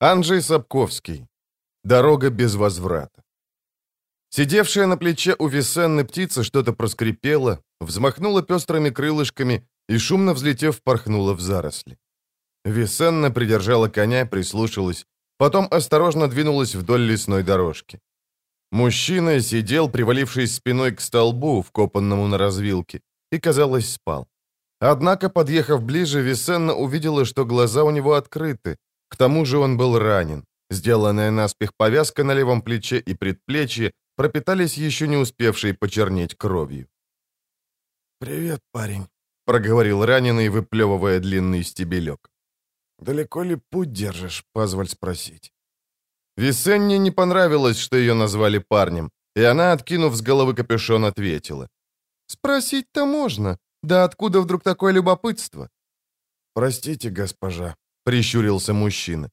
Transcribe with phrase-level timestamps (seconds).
[0.00, 1.26] Анджей Сапковский.
[1.84, 3.22] Дорога без возврата.
[4.28, 11.32] Сидевшая на плече у Весенны птица что-то проскрипела, взмахнула пестрыми крылышками и, шумно взлетев, порхнула
[11.32, 11.96] в заросли.
[12.66, 15.06] Весенна придержала коня, прислушалась,
[15.38, 17.98] потом осторожно двинулась вдоль лесной дорожки.
[18.72, 23.00] Мужчина сидел, привалившись спиной к столбу, вкопанному на развилке,
[23.32, 24.28] и, казалось, спал.
[24.78, 28.76] Однако, подъехав ближе, Весенна увидела, что глаза у него открыты.
[29.08, 30.44] К тому же он был ранен.
[30.70, 36.88] Сделанная наспех повязка на левом плече и предплечье пропитались еще не успевшей почернеть кровью.
[38.18, 39.06] «Привет, парень»,—
[39.44, 42.30] проговорил раненый, выплевывая длинный стебелек.
[42.98, 45.52] «Далеко ли путь держишь, позволь спросить?»
[46.36, 51.68] Весенне не понравилось, что ее назвали парнем, и она, откинув с головы капюшон, ответила.
[52.26, 53.58] «Спросить-то можно.
[53.82, 55.68] Да откуда вдруг такое любопытство?»
[56.54, 59.28] «Простите, госпожа»,— прищурился мужчина.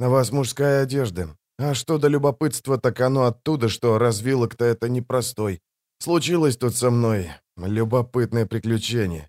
[0.00, 1.36] «На вас мужская одежда.
[1.58, 5.60] А что до любопытства, так оно оттуда, что развилок-то это непростой.
[5.98, 9.28] Случилось тут со мной любопытное приключение».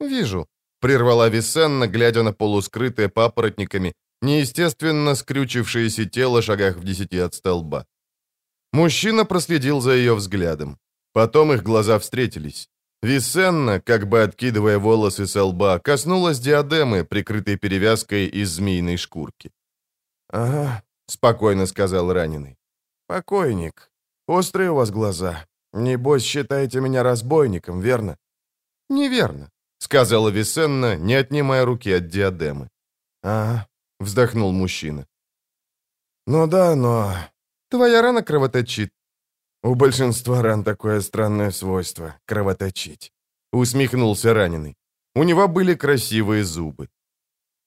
[0.00, 0.46] «Вижу»,—
[0.80, 7.86] прервала Висенна, глядя на полускрытые папоротниками, неестественно скрючившееся тело шагах в десяти от столба.
[8.72, 10.76] Мужчина проследил за ее взглядом.
[11.12, 12.68] Потом их глаза встретились.
[13.02, 19.50] Висенна, как бы откидывая волосы со лба, коснулась диадемы, прикрытой перевязкой из змеиной шкурки.
[20.28, 22.56] «Ага»,— спокойно сказал раненый.
[23.08, 23.90] «Покойник.
[24.28, 25.46] Острые у вас глаза.
[25.72, 28.16] Небось, считаете меня разбойником, верно?»
[28.88, 32.68] «Неверно»,— сказала Висенна, не отнимая руки от диадемы.
[33.22, 33.66] «Ага»,—
[34.00, 35.06] вздохнул мужчина.
[36.26, 37.14] «Ну да, но...»
[37.68, 38.90] «Твоя рана кровоточит.
[39.64, 43.12] У большинства ран такое странное свойство— кровоточить.
[43.52, 44.76] Усмехнулся раненый.
[45.14, 46.88] У него были красивые зубы.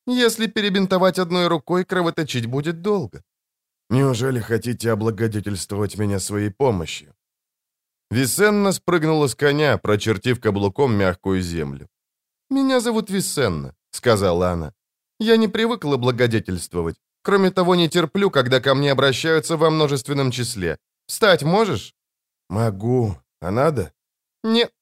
[0.07, 3.23] Если перебинтовать одной рукой, кровоточить будет долго.
[3.89, 7.13] Неужели хотите облагодетельствовать меня своей помощью?
[8.11, 11.87] Висенна спрыгнула с коня, прочертив каблуком мягкую землю.
[12.49, 14.73] «Меня зовут Висенна»,— сказала она.
[15.19, 16.97] «Я не привыкла благодетельствовать.
[17.23, 20.77] Кроме того, не терплю, когда ко мне обращаются во множественном числе.
[21.07, 21.93] Встать можешь?»
[22.49, 23.17] «Могу.
[23.41, 23.91] А надо?»
[24.43, 24.73] «Нет».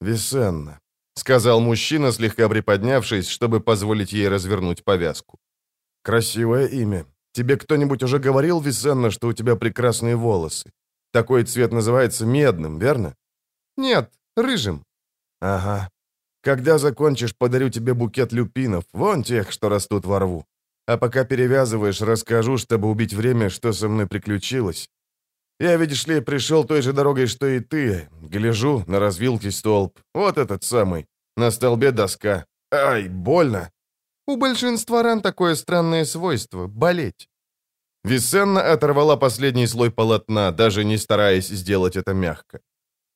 [0.00, 0.80] «Весенна»,—
[1.14, 5.38] сказал мужчина, слегка приподнявшись, чтобы позволить ей развернуть повязку.
[6.02, 7.06] «Красивое имя.
[7.32, 10.72] Тебе кто-нибудь уже говорил, Весенна, что у тебя прекрасные волосы?
[11.12, 13.14] Такой цвет называется медным, верно?»
[13.76, 14.84] «Нет, рыжим».
[15.40, 15.90] «Ага.
[16.42, 20.44] Когда закончишь, подарю тебе букет люпинов, вон тех, что растут во рву.
[20.86, 24.88] А пока перевязываешь, расскажу, чтобы убить время, что со мной приключилось.
[25.60, 28.08] Я, видишь ли, пришел той же дорогой, что и ты.
[28.20, 29.98] Гляжу на развилке столб.
[30.14, 31.06] Вот этот самый.
[31.36, 32.44] На столбе доска.
[32.72, 33.70] Ай, больно.
[34.26, 37.28] У большинства ран такое странное свойство— болеть.
[38.04, 42.60] Висенна оторвала последний слой полотна, даже не стараясь сделать это мягко.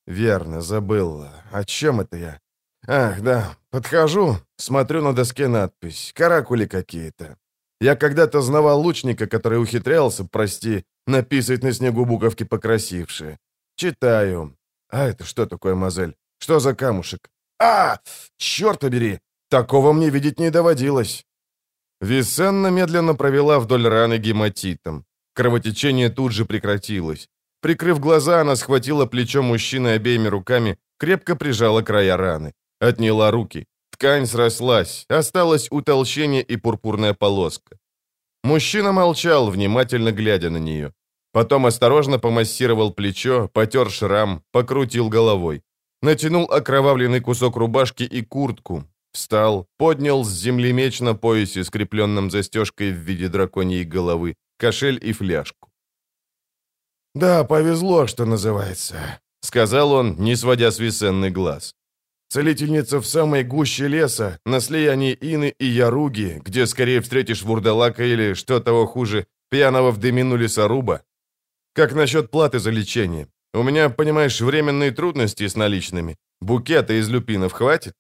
[0.07, 1.27] Верно, забыл.
[1.53, 2.41] О чем это я?
[2.87, 6.13] Ах, да, подхожу, смотрю на доске надпись.
[6.15, 7.37] Каракули какие-то.
[7.81, 13.39] Я когда-то знавал лучника, который ухитрялся, прости, написать на снегу буковки покрасившие.
[13.77, 14.57] Читаю.
[14.91, 16.15] А это что такое, мозель?
[16.39, 17.31] Что за камушек?
[17.59, 17.99] А,
[18.39, 19.19] черт побери!
[19.51, 21.25] Такого мне видеть не доводилось.
[22.01, 25.05] Висенна медленно провела вдоль раны гематитом.
[25.35, 27.29] Кровотечение тут же прекратилось.
[27.61, 32.53] Прикрыв глаза, она схватила плечо мужчины обеими руками, крепко прижала края раны.
[32.81, 33.67] Отняла руки.
[34.01, 37.77] Ткань срослась, осталось утолщение и пурпурная полоска.
[38.43, 40.95] Мужчина молчал, внимательно глядя на нее.
[41.33, 45.63] Потом осторожно помассировал плечо, потер шрам, покрутил головой.
[46.03, 48.85] Натянул окровавленный кусок рубашки и куртку.
[49.13, 55.13] Встал, поднял с земли меч на поясе, скрепленном застежкой в виде драконьей головы, кошель и
[55.13, 55.69] фляжку.
[57.15, 61.75] «Да, повезло, что называется»,— сказал он, не сводя с Висенный глаз.
[62.33, 68.35] Целительница в самой гуще леса, на слиянии Ины и Яруги, где скорее встретишь вурдалака или,
[68.35, 71.03] что того хуже, пьяного в дымину лесоруба.
[71.75, 73.27] Как насчет платы за лечение?
[73.53, 76.17] У меня, понимаешь, временные трудности с наличными.
[76.41, 77.95] Букета из люпинов хватит?»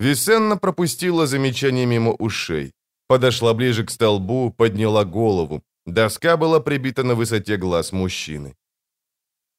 [0.00, 2.72] Висенна пропустила замечание мимо ушей.
[3.08, 5.62] Подошла ближе к столбу, подняла голову.
[5.86, 8.54] Доска была прибита на высоте глаз мужчины.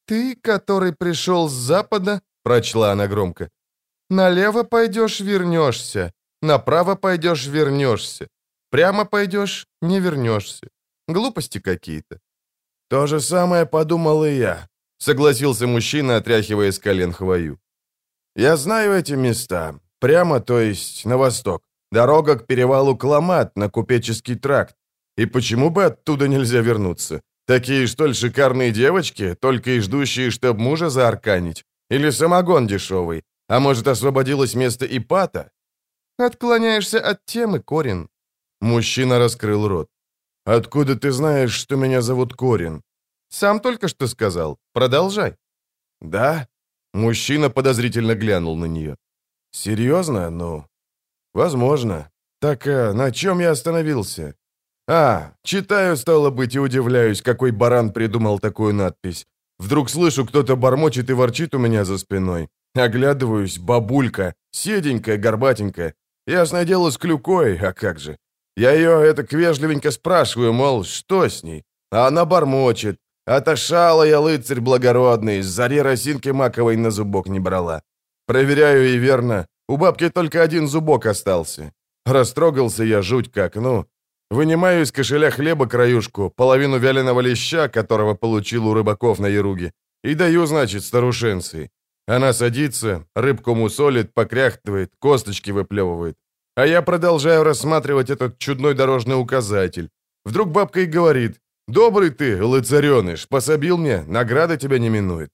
[0.08, 3.50] «Ты, который пришел с запада?»— прочла она громко.
[4.10, 6.12] «Налево пойдешь— вернешься.
[6.42, 8.28] Направо пойдешь— вернешься.
[8.70, 10.68] Прямо пойдешь— не вернешься.
[11.08, 12.20] Глупости какие-то.
[12.90, 14.68] «То же самое подумал и я»,—
[14.98, 17.58] согласился мужчина, отряхивая с колен хвою.
[18.36, 19.80] «Я знаю эти места.
[20.00, 21.62] Прямо, то есть на восток.
[21.92, 24.76] Дорога к перевалу Кламат на купеческий тракт.
[25.18, 27.22] И почему бы оттуда нельзя вернуться?
[27.48, 31.64] Такие что ли шикарные девочки, только и ждущие, чтоб мужа заарканить?
[31.92, 33.24] Или самогон дешевый?
[33.48, 35.52] А может, освободилось место Ипата?
[36.18, 38.10] Отклоняешься от темы, Корин.
[38.62, 39.90] Мужчина раскрыл рот.
[40.46, 42.82] Откуда ты знаешь, что меня зовут Корин?
[43.30, 44.58] Сам только что сказал.
[44.74, 45.36] Продолжай.
[46.02, 46.48] Да?
[46.94, 48.96] Мужчина подозрительно глянул на нее.
[49.52, 50.30] Серьезно?
[50.30, 50.66] Ну,
[51.34, 52.10] возможно.
[52.40, 54.36] Так а, на чем я остановился?
[54.88, 59.26] А, читаю, стало быть, и удивляюсь, какой баран придумал такую надпись.
[59.58, 62.50] Вдруг слышу, кто-то бормочет и ворчит у меня за спиной.
[62.76, 65.94] Оглядываюсь, бабулька, седенькая, горбатенькая.
[66.28, 68.18] Ясное дело, с клюкой, а как же.
[68.58, 71.64] Я ее это вежливенько спрашиваю, мол, что с ней?
[71.92, 72.98] А она бормочет.
[73.28, 77.82] Отошала я, лыцарь благородный, заре росинки маковой на зубок не брала.
[78.28, 81.72] Проверяю, и верно, у бабки только один зубок остался.
[82.06, 83.86] Растрогался я жуть как, ну,
[84.32, 89.72] Вынимаю из кошеля хлеба краюшку, половину вяленого леща, которого получил у рыбаков на Яруге,
[90.04, 91.70] и даю, значит, старушенции.
[92.08, 96.16] Она садится, рыбку мусолит, покряхтывает, косточки выплевывает.
[96.56, 99.90] А я продолжаю рассматривать этот чудной дорожный указатель.
[100.26, 101.38] Вдруг бабка и говорит,
[101.68, 105.30] «Добрый ты, лыцареныш, пособил мне, награда тебя не минует».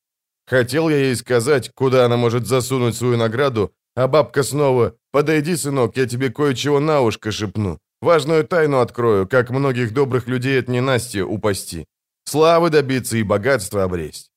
[0.47, 5.97] Хотел я ей сказать, куда она может засунуть свою награду, а бабка снова, «Подойди, сынок,
[5.97, 7.79] я тебе кое-чего на ушко шепну».
[8.01, 11.85] Важную тайну открою, как многих добрых людей от ненастья упасти.
[12.24, 14.31] Славы добиться и богатства обресть.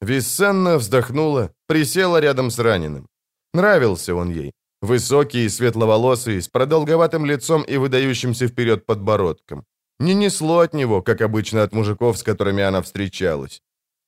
[0.00, 3.06] Виссенна вздохнула, присела рядом с раненым.
[3.54, 4.52] Нравился он ей.
[4.82, 9.64] Высокий светловолосый, с продолговатым лицом и выдающимся вперед подбородком.
[9.98, 13.60] Не несло от него, как обычно от мужиков, с которыми она встречалась.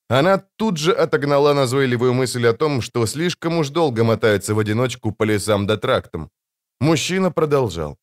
[0.09, 5.13] Она тут же отогнала назойливую мысль о том, что слишком уж долго мотается в одиночку
[5.13, 6.31] по лесам да трактам.
[6.81, 7.97] Мужчина продолжал.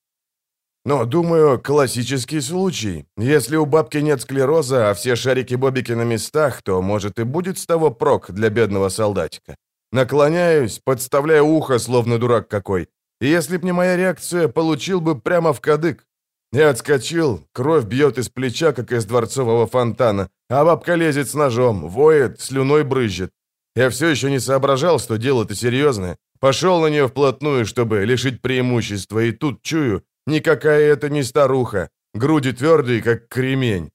[0.90, 3.06] Но, думаю, классический случай.
[3.16, 7.68] Если у бабки нет склероза, а все шарики-бобики на местах, то, может, и будет с
[7.68, 9.56] того прок для бедного солдатика.
[9.92, 12.88] Наклоняюсь, подставляю ухо, словно дурак какой.
[13.22, 16.06] И если б не моя реакция, получил бы прямо в кадык.
[16.52, 21.88] Я отскочил, кровь бьет из плеча, как из дворцового фонтана, а бабка лезет с ножом,
[21.88, 23.30] воет, слюной брызжет.
[23.76, 26.18] Я все еще не соображал, что дело-то серьезное.
[26.40, 31.90] Пошел на нее вплотную, чтобы лишить преимущества, и тут чую, Никакая это не старуха.
[32.14, 33.90] Груди твердые, как кремень.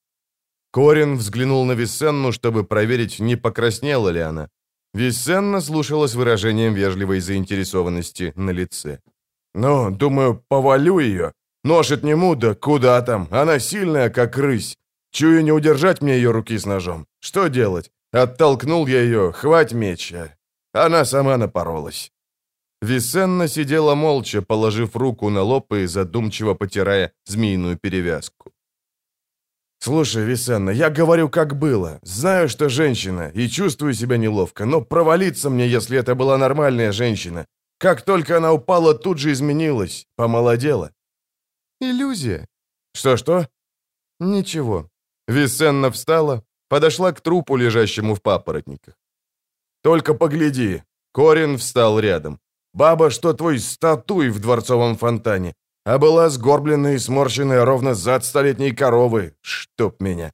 [0.72, 4.48] Корин взглянул на Виссенну, чтобы проверить, не покраснела ли она.
[4.94, 8.98] Виссенна слушала с выражением вежливой заинтересованности на лице.
[9.54, 11.32] «Ну, думаю, повалю ее.
[11.64, 13.28] Нож отниму, да куда там?
[13.30, 14.76] Она сильная, как рысь.
[15.12, 17.06] Чую не удержать мне ее руки с ножом.
[17.20, 17.90] Что делать?
[18.12, 20.12] Оттолкнул я ее, хвать меч.
[20.72, 22.10] Она сама напоролась.
[22.84, 28.52] Висенна сидела молча, положив руку на лоб и задумчиво потирая змеиную перевязку.
[29.78, 31.98] «Слушай, Висенна, я говорю, как было.
[32.02, 37.46] Знаю, что женщина, и чувствую себя неловко, но провалиться мне, если это была нормальная женщина.
[37.78, 40.90] Как только она упала, тут же изменилась, помолодела».
[41.80, 42.46] «Иллюзия».
[42.94, 43.48] «Что-что?»
[44.20, 44.88] «Ничего».
[45.28, 48.94] Висенна встала, подошла к трупу, лежащему в папоротниках.
[49.82, 50.82] «Только погляди».
[51.12, 52.38] Корин встал рядом.
[52.74, 55.54] Баба, что твой статуй в дворцовом фонтане,
[55.84, 60.32] а была сгорбленная и сморщенная ровно зад столетней коровы, чтоб меня.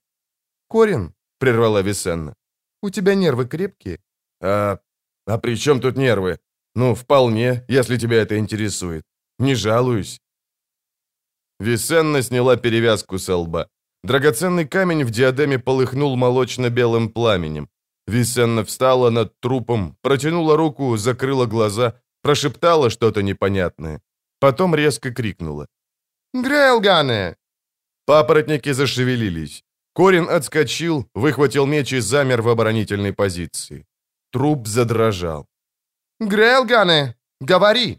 [0.68, 2.34] Корин, прервала Висенна,
[2.82, 3.98] у тебя нервы крепкие?
[4.40, 4.78] А,
[5.26, 6.38] а при чем тут нервы?
[6.74, 9.04] Ну, вполне, если тебя это интересует.
[9.38, 10.20] Не жалуюсь.
[11.58, 13.68] Висенна сняла перевязку со лба.
[14.02, 17.68] Драгоценный камень в диадеме полыхнул молочно-белым пламенем.
[18.06, 24.00] Висенна встала над трупом, протянула руку, закрыла глаза прошептала что-то непонятное.
[24.40, 25.66] Потом резко крикнула.
[26.34, 27.36] «Грелгане!»
[28.06, 29.64] Папоротники зашевелились.
[29.94, 33.84] Корин отскочил, выхватил меч и замер в оборонительной позиции.
[34.32, 35.46] Труп задрожал.
[36.20, 37.98] «Грелгане, говори!»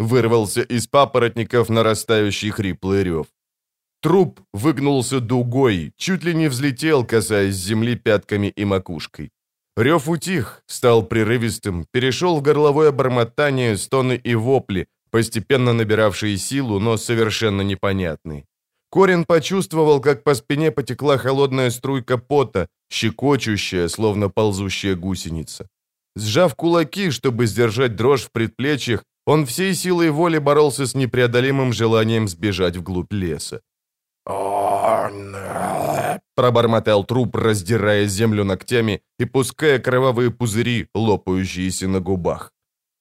[0.00, 3.26] вырвался из папоротников нарастающий хриплый рев.
[4.02, 9.30] Труп выгнулся дугой, чуть ли не взлетел, касаясь земли пятками и макушкой.
[9.76, 16.96] Рев утих, стал прерывистым, перешел в горловое бормотание, стоны и вопли, постепенно набиравшие силу, но
[16.96, 18.44] совершенно непонятные.
[18.90, 25.68] Корин почувствовал, как по спине потекла холодная струйка пота, щекочущая, словно ползущая гусеница.
[26.16, 32.26] Сжав кулаки, чтобы сдержать дрожь в предплечьях, он всей силой воли боролся с непреодолимым желанием
[32.28, 33.60] сбежать вглубь леса.
[36.40, 42.50] Пробормотал труп, раздирая землю ногтями и пуская кровавые пузыри, лопающиеся на губах.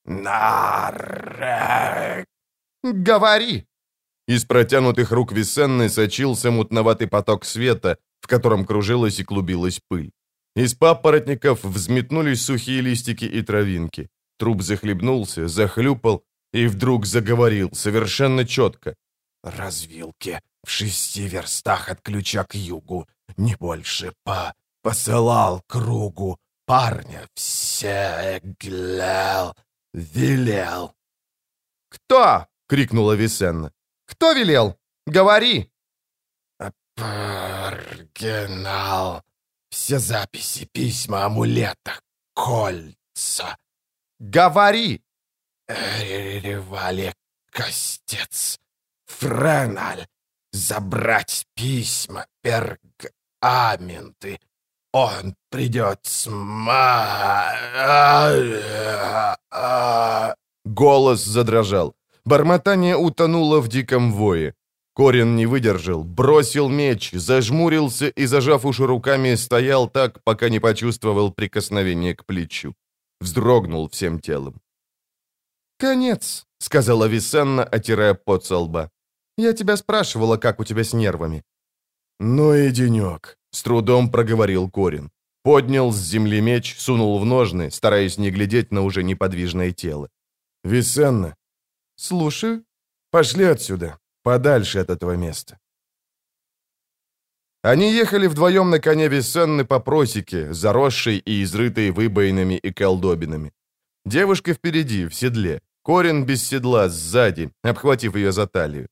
[0.04, 0.98] Нар...
[2.84, 3.66] Говори!»
[4.28, 10.12] Из протянутых рук Висенны сочился мутноватый поток света, в котором кружилась и клубилась пыль.
[10.58, 14.10] Из папоротников взметнулись сухие листики и травинки.
[14.38, 18.96] Труп захлебнулся, захлюпал и вдруг заговорил совершенно четко.
[19.44, 24.54] «Развилки в шести верстах от ключа к югу, не больше по...
[24.82, 29.56] Посылал кругу парня, все глял,
[29.94, 30.96] велел».
[31.90, 33.74] «Кто?»— крикнула Висенна.
[34.06, 34.80] «Кто велел?
[35.06, 35.70] Говори!»
[36.96, 38.42] «Оригинал.
[39.70, 42.00] Все записи, письма, амулета,
[42.34, 43.58] кольца».
[44.20, 45.04] «Говори!»
[45.68, 47.14] «Ревали
[47.52, 48.60] костец.
[49.06, 50.08] Френаль.
[50.52, 52.26] Забрать письма,
[53.42, 54.40] пергаменты.
[54.92, 56.28] Он придет с
[60.66, 61.94] Голос задрожал.
[62.26, 64.54] Бормотание утонуло в диком вое.
[64.96, 71.32] Корин не выдержал, бросил меч, зажмурился и, зажав уши руками, стоял так, пока не почувствовал
[71.32, 72.74] прикосновение к плечу.
[73.22, 74.62] Вздрогнул всем телом.
[75.78, 78.90] «Конец»,— сказала Висенна, отирая пот со лба.
[79.38, 81.44] «Я тебя спрашивала, как у тебя с нервами».
[82.20, 85.10] «Ну и денек»,— с трудом проговорил Корин.
[85.44, 90.10] Поднял с земли меч, сунул в ножны, стараясь не глядеть на уже неподвижное тело.
[90.64, 91.36] «Висенна».
[91.96, 92.64] «Слушаю».
[93.12, 95.58] «Пошли отсюда, подальше от этого места».
[97.64, 103.52] Они ехали вдвоем на коне Висенны по просеке, заросшей и изрытой выбоинами и колдобинами.
[104.06, 105.62] Девушка впереди, в седле.
[105.84, 108.88] Корин без седла, сзади, обхватив ее за талию.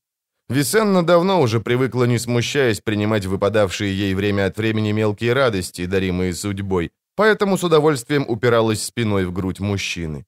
[0.48, 6.34] Висенна давно уже привыкла, не смущаясь, принимать выпадавшие ей время от времени мелкие радости, даримые
[6.34, 10.24] судьбой, поэтому с удовольствием упиралась спиной в грудь мужчины.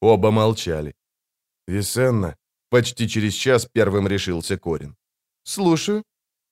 [0.00, 0.94] Оба молчали.
[1.68, 2.36] «Висенна»,—
[2.70, 4.96] почти через час первым решился Корин.
[5.44, 6.02] «Слушаю».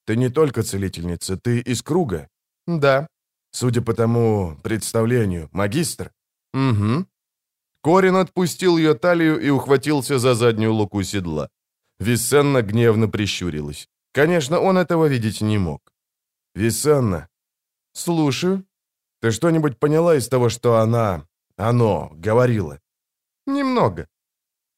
[0.07, 2.29] «Ты не только целительница, ты из круга?»
[2.67, 3.09] «Да».
[3.51, 6.13] «Судя по тому представлению, магистр?»
[6.55, 7.07] «Угу».
[7.83, 11.49] Корин отпустил ее талию и ухватился за заднюю луку седла.
[12.01, 13.89] Висенна гневно прищурилась.
[14.13, 15.81] Конечно, он этого видеть не мог.
[16.55, 17.29] «Висенна».
[17.93, 18.65] «Слушаю».
[19.21, 21.27] «Ты что-нибудь поняла из того, что она...
[21.57, 22.81] оно говорила?»
[23.47, 24.07] «Немного».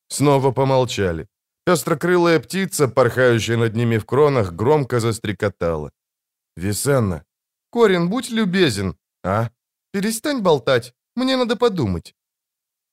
[0.09, 1.27] Снова помолчали.
[1.67, 5.91] Пестрокрылая птица, порхающая над ними в кронах, громко застрекотала.
[6.57, 7.25] «Висенна».
[7.71, 8.97] «Корин, будь любезен».
[9.25, 9.51] «А?»
[9.93, 10.95] «Перестань болтать.
[11.17, 12.15] Мне надо подумать».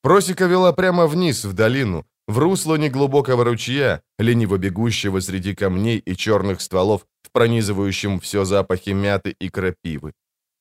[0.02, 6.14] Просека вела прямо вниз, в долину, в русло неглубокого ручья, лениво бегущего среди камней и
[6.14, 10.12] черных стволов, в пронизывающем все запахи мяты и крапивы.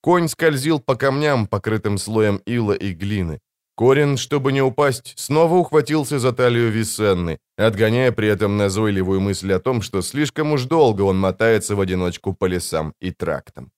[0.01, 3.39] Конь скользил по камням, покрытым слоем ила и глины.
[3.75, 9.59] Корин, чтобы не упасть, снова ухватился за талию Висенны, отгоняя при этом назойливую мысль о
[9.59, 13.71] том, что слишком уж долго он мотается в одиночку по лесам и трактам.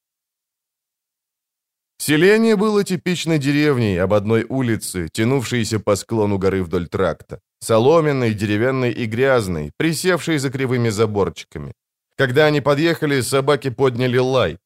[2.02, 7.42] Селение было типичной деревней об одной улице, тянувшейся по склону горы вдоль тракта.
[7.60, 11.74] Соломенной, деревянной и грязной, присевшей за кривыми заборчиками.
[12.16, 14.58] Когда они подъехали, собаки подняли лай.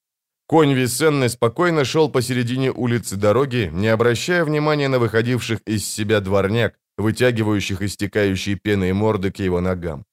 [0.48, 6.76] Конь Висенны спокойно шел посередине улицы дороги, не обращая внимания на выходивших из себя дворняк,
[6.98, 10.06] вытягивающих истекающие пеной морды к его ногам.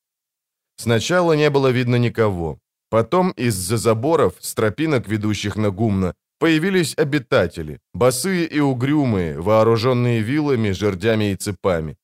[0.77, 2.59] Сначала не было видно никого.
[2.89, 10.73] Потом из-за заборов, с тропинок, ведущих на гумно, появились обитатели, босые и угрюмые, вооруженные вилами,
[10.73, 11.97] жердями и цепами.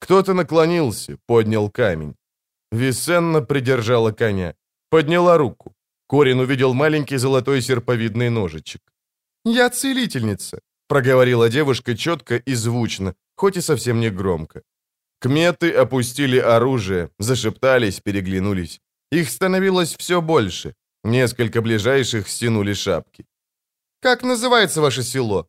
[0.00, 2.14] Кто-то наклонился, поднял камень.
[2.72, 4.54] Висенна придержала коня,
[4.90, 5.74] подняла руку.
[6.08, 8.80] Корин увидел маленький золотой серповидный ножичек.
[9.44, 10.58] «Я целительница»,—
[10.88, 14.62] проговорила девушка четко и звучно, хоть и совсем не громко.
[15.20, 18.80] Кметы опустили оружие, зашептались, переглянулись.
[19.12, 20.74] Их становилось все больше.
[21.04, 23.24] Несколько ближайших стянули шапки.
[24.02, 25.46] «Как называется ваше село?»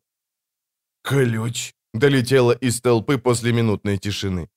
[1.02, 4.48] «Ключ»,— долетело из толпы после минутной тишины.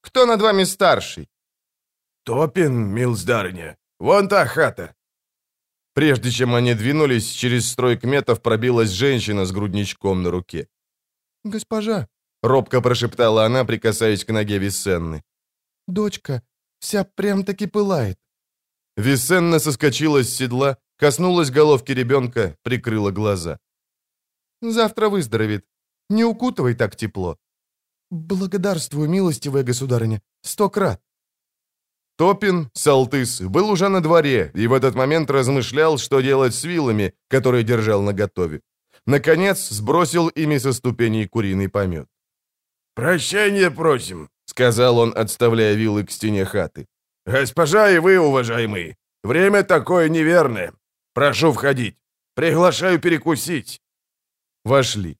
[0.00, 1.28] «Кто над вами старший?»
[2.24, 3.76] «Топин, милздарня.
[3.98, 4.94] Вон та хата».
[5.94, 10.68] Прежде чем они двинулись, через строй кметов пробилась женщина с грудничком на руке.
[11.44, 12.06] «Госпожа»,—
[12.42, 15.22] робко прошептала она, прикасаясь к ноге Висенны.
[15.88, 16.42] «Дочка
[16.78, 18.18] вся прям-таки пылает».
[18.96, 23.58] Висенна соскочила с седла, Коснулась головки ребенка, прикрыла глаза.
[24.62, 25.66] «Завтра выздоровеет.
[26.10, 27.36] Не укутывай так тепло».
[28.10, 31.00] «Благодарствую, милостивая государыня, сто крат».
[32.16, 37.12] Топин, Салтыс, был уже на дворе и в этот момент размышлял, что делать с вилами,
[37.28, 38.60] которые держал наготове.
[39.06, 42.06] Наконец, сбросил ими со ступеней куриный помет.
[42.94, 46.86] «Прощения просим»,— сказал он, отставляя вилы к стене хаты.
[47.26, 50.72] «Госпожа и вы, уважаемые, время такое неверное.
[51.14, 51.96] Прошу входить.
[52.34, 53.80] Приглашаю перекусить».
[54.64, 55.16] Вошли.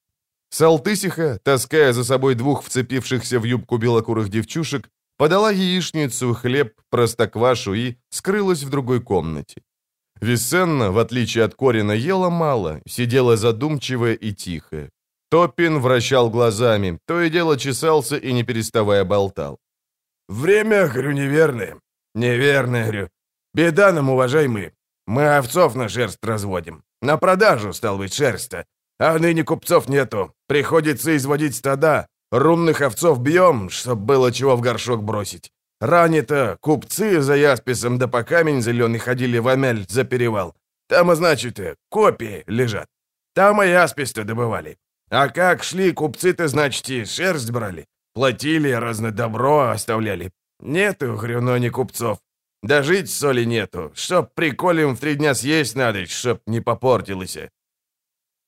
[0.51, 7.95] Салтысиха, таская за собой двух вцепившихся в юбку белокурых девчушек, подала яичницу, хлеб, простоквашу и
[8.11, 9.63] скрылась в другой комнате.
[10.21, 14.91] Висенна, в отличие от Корина, ела мало, сидела задумчивая и тихая.
[15.31, 19.59] Топпин вращал глазами, то и дело чесался и не переставая болтал.
[20.29, 21.81] «Время, говорю, неверное.
[22.15, 23.09] Неверное, говорю.
[23.55, 24.73] Беда нам, уважаемые.
[25.07, 26.83] Мы овцов на шерсть разводим.
[27.03, 28.65] На продажу, стал быть, шерсть-то.
[28.99, 30.33] А ныне купцов нету.
[30.49, 32.07] Приходится изводить стада.
[32.33, 35.51] Румных овцов бьем, чтоб было чего в горшок бросить.
[35.81, 40.55] Ранее-то купцы за ясписом да по камень зеленый ходили в Амель за перевал.
[40.89, 42.89] Там, значит, копии лежат.
[43.35, 44.79] Там и яспис-то добывали.
[45.11, 47.87] А как шли купцы-то, значит, и шерсть брали.
[48.15, 50.31] Платили, разное добро оставляли.
[50.61, 52.19] Нету, хрена не купцов.
[52.65, 53.93] Да жить соли нету.
[53.95, 57.39] Чтоб приколем в три дня съесть надо, чтоб не попортилось.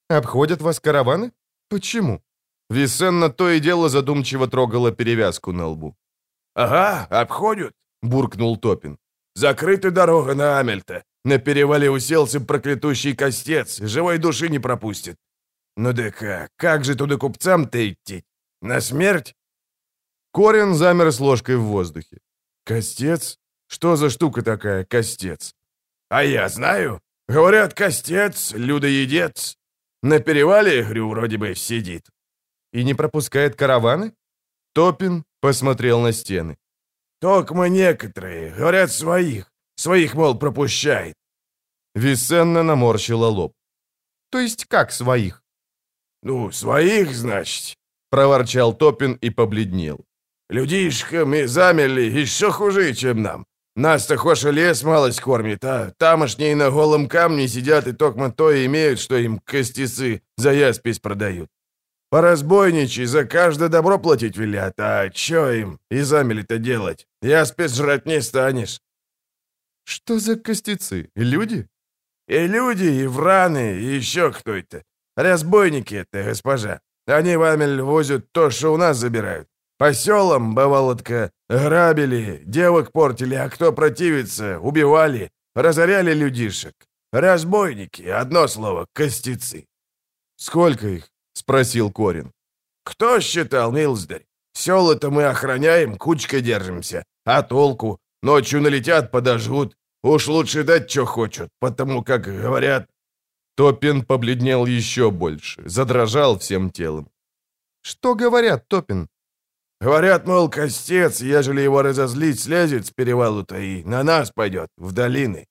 [0.09, 1.33] Обходят вас караваны?
[1.69, 2.23] Почему?
[2.71, 5.95] Висенна то и дело задумчиво трогала перевязку на лбу.
[6.55, 8.97] «Ага, обходят»,— буркнул Топин.
[9.35, 11.03] «Закрыта дорога на Амельта.
[11.25, 15.17] На перевале уселся проклятущий костец, живой души не пропустит.
[15.77, 18.25] Ну да как, как же туда купцам-то идти?
[18.63, 19.35] На смерть?»
[20.33, 22.19] Корин замер с ложкой в воздухе.
[22.65, 23.39] «Костец?
[23.69, 25.55] Что за штука такая, костец?»
[26.09, 27.01] «А я знаю.
[27.29, 29.57] Говорят, костец, людоедец.
[30.03, 32.11] На перевале, говорю, вроде бы сидит».
[32.73, 34.13] «И не пропускает караваны?»
[34.75, 36.57] Топин посмотрел на стены.
[37.21, 39.51] «Токмо некоторые, говорят, своих.
[39.77, 41.15] Своих, мол, пропущает».
[41.95, 43.53] Висенна наморщила лоб.
[44.31, 45.43] «То есть как своих?»
[46.23, 47.77] «Ну, своих, значит»,—
[48.11, 50.05] проворчал Топин и побледнел.
[50.51, 53.47] «Людишкам и замели еще хуже, чем нам.
[53.77, 58.99] Нас-то хоша лес малость кормит, а тамошние на голом камне сидят и токмо то имеют,
[58.99, 61.51] что им костицы за яспись продают.
[62.11, 67.07] Поразбойничай, за каждое добро платить велят, а чё им и замели-то делать?
[67.23, 68.81] Яспись жрать не станешь».
[69.85, 71.11] «Что за костицы?
[71.15, 71.69] Люди?»
[72.29, 74.85] «И люди, и враны, и еще кто это.
[75.17, 76.81] Разбойники это, госпожа.
[77.07, 79.49] Они в Амель возят то, что у нас забирают.
[79.79, 86.75] По селам, бывало-то, грабили, девок портили, а кто противится, убивали, разоряли людишек.
[87.13, 89.67] Разбойники, одно слово, костицы.
[90.37, 91.11] Сколько их?
[91.35, 92.33] спросил Корин.
[92.85, 94.25] Кто считал, милздарь?
[94.55, 97.05] Села-то мы охраняем, кучкой держимся.
[97.25, 97.99] А толку?
[98.23, 99.77] Ночью налетят, подожгут.
[100.03, 102.89] Уж лучше дать, что хочут, потому как, говорят...
[103.57, 107.09] Топин побледнел еще больше, задрожал всем телом.
[107.83, 109.09] «Что говорят, Топин?»
[109.81, 115.47] Говорят, мол, костец, ежели его разозлить, слезет с перевалу-то и на нас пойдет, в долины.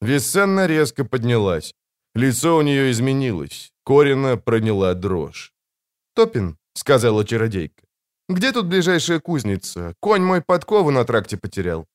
[0.00, 1.74] Висенна резко поднялась.
[2.14, 3.72] Лицо у нее изменилось.
[3.84, 5.52] Корина проняла дрожь.
[6.14, 7.82] «Топин»,— сказала чародейка,—
[8.28, 9.94] «где тут ближайшая кузница?
[10.00, 11.86] Конь мой подкову на тракте потерял».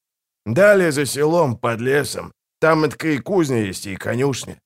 [0.46, 2.32] «Далее за селом, под лесом.
[2.60, 4.60] Там и такая кузня есть, и конюшня».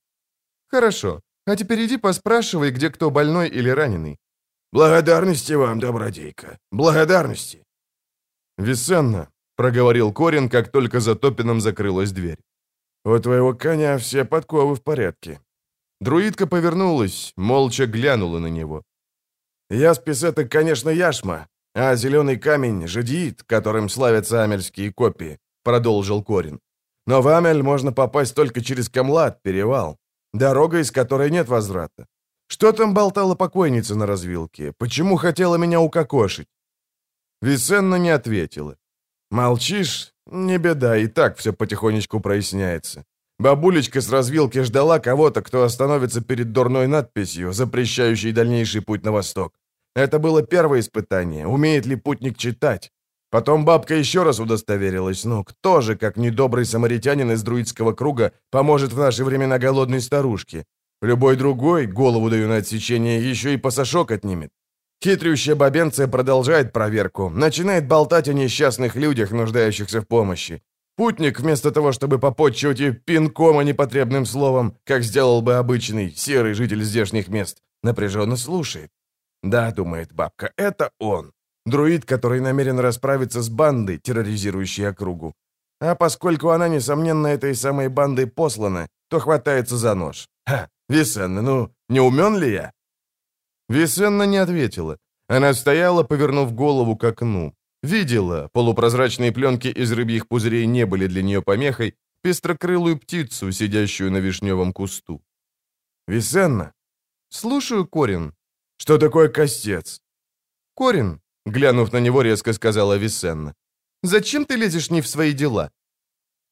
[0.67, 1.21] «Хорошо.
[1.47, 4.17] А теперь иди поспрашивай, где кто больной или раненый.
[4.71, 7.63] «Благодарности вам, добродейка, благодарности!»
[8.59, 12.37] «Весенна»,— проговорил Корин, как только за Топином закрылась дверь.
[13.03, 15.39] «У твоего коня все подковы в порядке».
[16.01, 18.83] Друидка повернулась, молча глянула на него.
[19.71, 26.59] «Яспис— это, конечно, яшма, а зеленый камень— жадиит, которым славятся амельские копии»,— продолжил Корин.
[27.07, 29.97] «Но в Амель можно попасть только через Камлад, перевал,
[30.33, 32.05] дорога, из которой нет возврата.
[32.51, 34.73] Что там болтала покойница на развилке?
[34.77, 36.47] Почему хотела меня укокошить?»
[37.41, 38.75] Висенна не ответила.
[39.31, 40.13] «Молчишь?
[40.25, 43.05] Не беда, и так все потихонечку проясняется.
[43.39, 49.53] Бабулечка с развилки ждала кого-то, кто остановится перед дурной надписью, запрещающей дальнейший путь на восток.
[49.95, 52.91] Это было первое испытание, умеет ли путник читать.
[53.31, 58.91] Потом бабка еще раз удостоверилась, ну кто же, как недобрый самаритянин из друидского круга, поможет
[58.91, 60.65] в наши времена голодной старушке?
[61.01, 64.49] Любой другой, голову даю на отсечение, еще и пасашок отнимет.
[65.01, 70.61] Хитрющая бабенция продолжает проверку, начинает болтать о несчастных людях, нуждающихся в помощи.
[70.97, 76.53] Путник, вместо того, чтобы попотчевать и пинком, а непотребным словом, как сделал бы обычный серый
[76.53, 78.89] житель здешних мест, напряженно слушает.
[79.41, 81.31] Да, думает бабка, это он.
[81.65, 85.33] Друид, который намерен расправиться с бандой, терроризирующей округу.
[85.79, 90.27] А поскольку она, несомненно, этой самой бандой послана, то хватается за нож.
[90.45, 92.73] Ха, Висенна, ну, не умен ли я?»
[93.69, 94.97] Висенна не ответила.
[95.27, 97.53] Она стояла, повернув голову к окну.
[97.83, 104.19] Видела, полупрозрачные пленки из рыбьих пузырей не были для нее помехой, пестрокрылую птицу, сидящую на
[104.19, 105.21] вишневом кусту.
[106.07, 106.73] «Висенна?»
[107.29, 108.33] «Слушаю, Корин».
[108.77, 110.01] «Что такое костец?»
[110.75, 113.53] «Корин»,— глянув на него, резко сказала Висенна.
[114.03, 115.71] «Зачем ты лезешь не в свои дела?»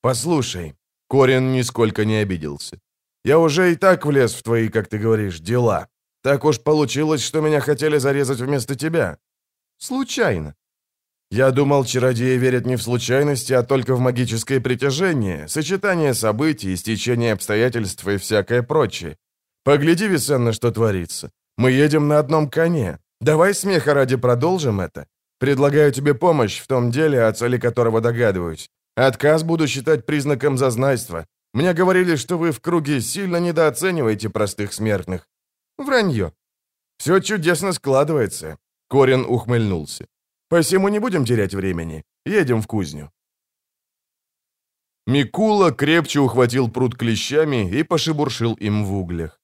[0.02, 0.76] «Послушай».
[1.10, 2.80] Корин нисколько не обиделся.
[3.26, 5.88] «Я уже и так влез в твои, как ты говоришь, дела.
[6.24, 9.18] Так уж получилось, что меня хотели зарезать вместо тебя».
[9.78, 10.54] «Случайно».
[11.32, 17.34] «Я думал, чародеи верят не в случайности, а только в магическое притяжение, сочетание событий, стечение
[17.34, 19.18] обстоятельств и всякое прочее.
[19.64, 21.30] Погляди, Висенна, что творится.
[21.58, 23.00] Мы едем на одном коне.
[23.22, 25.06] Давай смеха ради продолжим это.
[25.40, 28.70] Предлагаю тебе помощь в том деле, о цели которого догадываюсь.
[28.96, 31.26] Отказ буду считать признаком зазнайства.
[31.58, 35.28] Мне говорили, что вы в круге сильно недооцениваете простых смертных.
[35.80, 36.32] Вранье.
[37.00, 38.58] Все чудесно складывается.
[38.90, 40.06] Корин ухмыльнулся.
[40.50, 42.04] Посему не будем терять времени.
[42.28, 43.10] Едем в кузню.
[45.08, 49.40] Микула крепче ухватил пруд клещами и пошебуршил им в углях.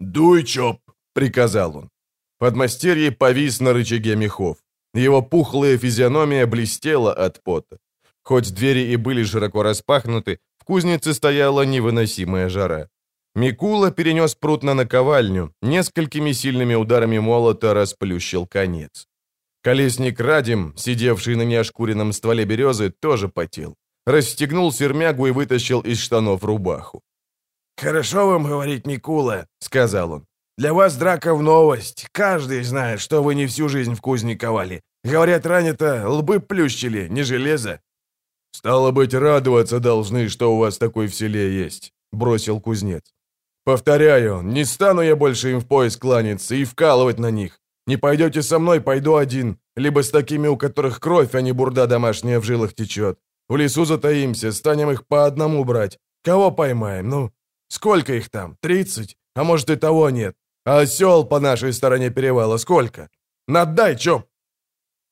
[0.00, 0.78] «Дуй, Чоп!»—
[1.14, 1.90] приказал он.
[2.38, 4.56] Подмастерье повис на рычаге мехов.
[4.94, 7.78] Его пухлая физиономия блестела от пота.
[8.22, 12.88] Хоть двери и были широко распахнуты, в кузнице стояла невыносимая жара.
[13.34, 19.06] Микула перенес пруд на наковальню, несколькими сильными ударами молота расплющил конец.
[19.62, 23.74] Колесник Радим, сидевший на неошкуренном стволе березы, тоже потел.
[24.06, 27.02] Расстегнул сермягу и вытащил из штанов рубаху.
[27.76, 30.26] «Хорошо вам говорить, Микула»,— сказал он.
[30.58, 32.08] «Для вас драка в новость.
[32.12, 34.82] Каждый знает, что вы не всю жизнь в кузне ковали.
[35.04, 37.80] Говорят, ранее-то лбы плющили, не железо».
[38.52, 43.02] «Стало быть, радоваться должны, что у вас такой в селе есть»,— бросил кузнец.
[43.64, 47.60] «Повторяю, не стану я больше им в пояс кланяться и вкалывать на них.
[47.86, 51.86] Не пойдете со мной, пойду один, либо с такими, у которых кровь, а не бурда
[51.86, 53.18] домашняя в жилах течет.
[53.48, 55.98] В лесу затаимся, станем их по одному брать.
[56.22, 57.32] Кого поймаем, ну?
[57.68, 58.56] Сколько их там?
[58.60, 59.16] Тридцать?
[59.34, 60.36] А может и того нет.
[60.64, 63.08] А осел по нашей стороне перевала сколько?
[63.48, 64.26] Надай, чоп!»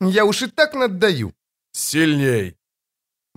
[0.01, 1.33] «Я уж и так наддаю».
[1.73, 2.58] «Сильней!»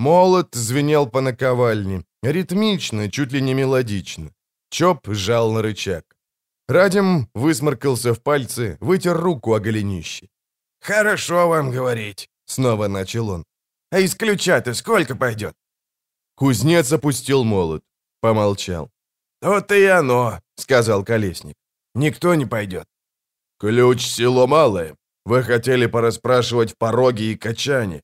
[0.01, 4.31] Молот звенел по наковальне, ритмично, чуть ли не мелодично.
[4.71, 6.03] Чоп сжал на рычаг.
[6.67, 10.27] Радим высморкался в пальцы, вытер руку о голенище.
[10.79, 13.43] «Хорошо вам говорить»,— снова начал он.
[13.91, 15.53] «А из ключа-то сколько пойдет?»
[16.35, 17.83] Кузнец опустил молот,
[18.21, 18.89] помолчал.
[19.41, 21.55] «Вот и оно»,— сказал Колесник.
[21.95, 22.87] «Никто не пойдет».
[23.59, 24.95] «Ключ село малое.
[25.25, 28.01] Вы хотели пораспрашивать в пороге и качане».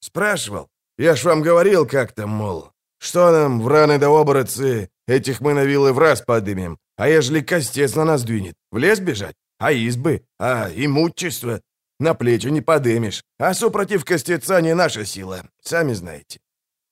[0.00, 0.68] «Спрашивал.
[0.98, 5.64] Я ж вам говорил как-то, мол, что нам, в раны да оборотцы, этих мы на
[5.64, 9.34] вилы в раз подымем, а ежели костец на нас двинет, в лес бежать?
[9.58, 10.22] А избы?
[10.38, 11.60] А имущество?
[12.00, 13.22] На плечи не подымешь.
[13.38, 16.38] А супротив костеца не наша сила, сами знаете».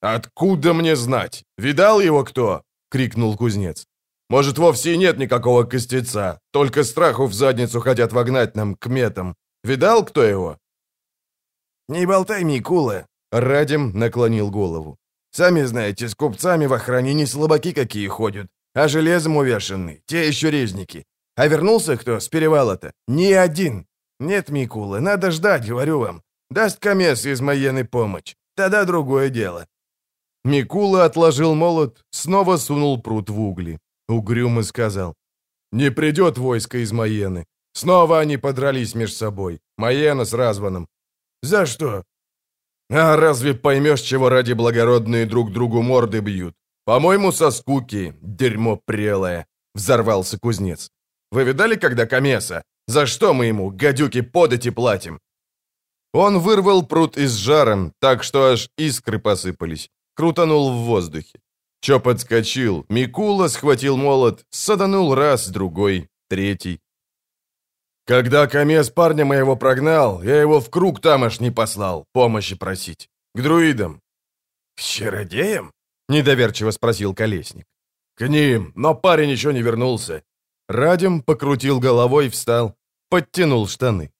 [0.00, 1.44] «Откуда мне знать?
[1.58, 3.86] Видал его кто?»— крикнул кузнец.
[4.30, 9.36] «Может, вовсе и нет никакого костеца, только страху в задницу хотят вогнать нам к метам.
[9.64, 10.58] Видал кто его?»
[11.88, 14.98] «Не болтай, Микула!»— Радим наклонил голову.
[15.30, 20.50] «Сами знаете, с купцами в охране не слабаки какие ходят, а железом увешаны, те еще
[20.50, 21.04] резники.
[21.36, 22.92] А вернулся кто с перевала-то?
[23.08, 23.86] Ни один.
[24.20, 26.22] Нет, Микула, надо ждать, говорю вам.
[26.50, 28.36] Даст комес из Маены помощь.
[28.54, 29.66] Тогда другое дело».
[30.44, 33.78] Микула отложил молот, снова сунул пруд в угли.
[34.08, 35.14] Угрюмо сказал.
[35.72, 37.46] «Не придет войско из Маены.
[37.72, 39.60] Снова они подрались между собой.
[39.78, 40.86] Маена с Разваном.
[41.42, 42.04] За что?
[42.94, 46.54] А разве поймешь, чего ради благородные друг другу морды бьют?
[46.84, 50.90] По-моему, со скуки, дерьмо прелое, взорвался кузнец.
[51.30, 52.62] Вы видали, когда Камеса?
[52.86, 55.20] За что мы ему, гадюки, подати платим?
[56.12, 59.88] Он вырвал пруд из жаром, так что аж искры посыпались.
[60.14, 61.40] Крутанул в воздухе.
[61.80, 66.81] Чоп подскочил, Микула схватил молот, саданул раз, другой, третий.
[68.06, 73.08] Когда Камес парня моего прогнал, я его в круг тамошний послал, помощи просить.
[73.34, 74.00] К друидам.—
[74.76, 75.72] К чародеям?—
[76.08, 77.66] недоверчиво спросил Колесник.—
[78.16, 80.22] К ним, но парень еще не вернулся.
[80.68, 82.74] Радим покрутил головой, встал,
[83.10, 84.10] подтянул штаны.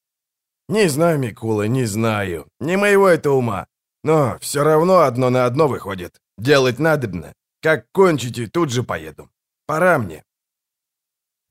[0.69, 2.45] «Не знаю, Микула, не знаю.
[2.59, 3.65] Не моего это ума.
[4.03, 6.19] Но все равно одно на одно выходит.
[6.37, 7.33] Делать надобно.
[7.61, 9.29] Как кончите, тут же поеду.
[9.65, 10.23] Пора мне».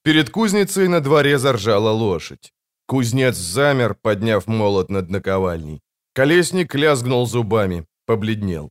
[0.04, 2.52] Перед кузницей на дворе заржала лошадь.
[2.86, 5.80] Кузнец замер, подняв молот над наковальней.
[6.14, 8.70] Колесник лязгнул зубами, побледнел.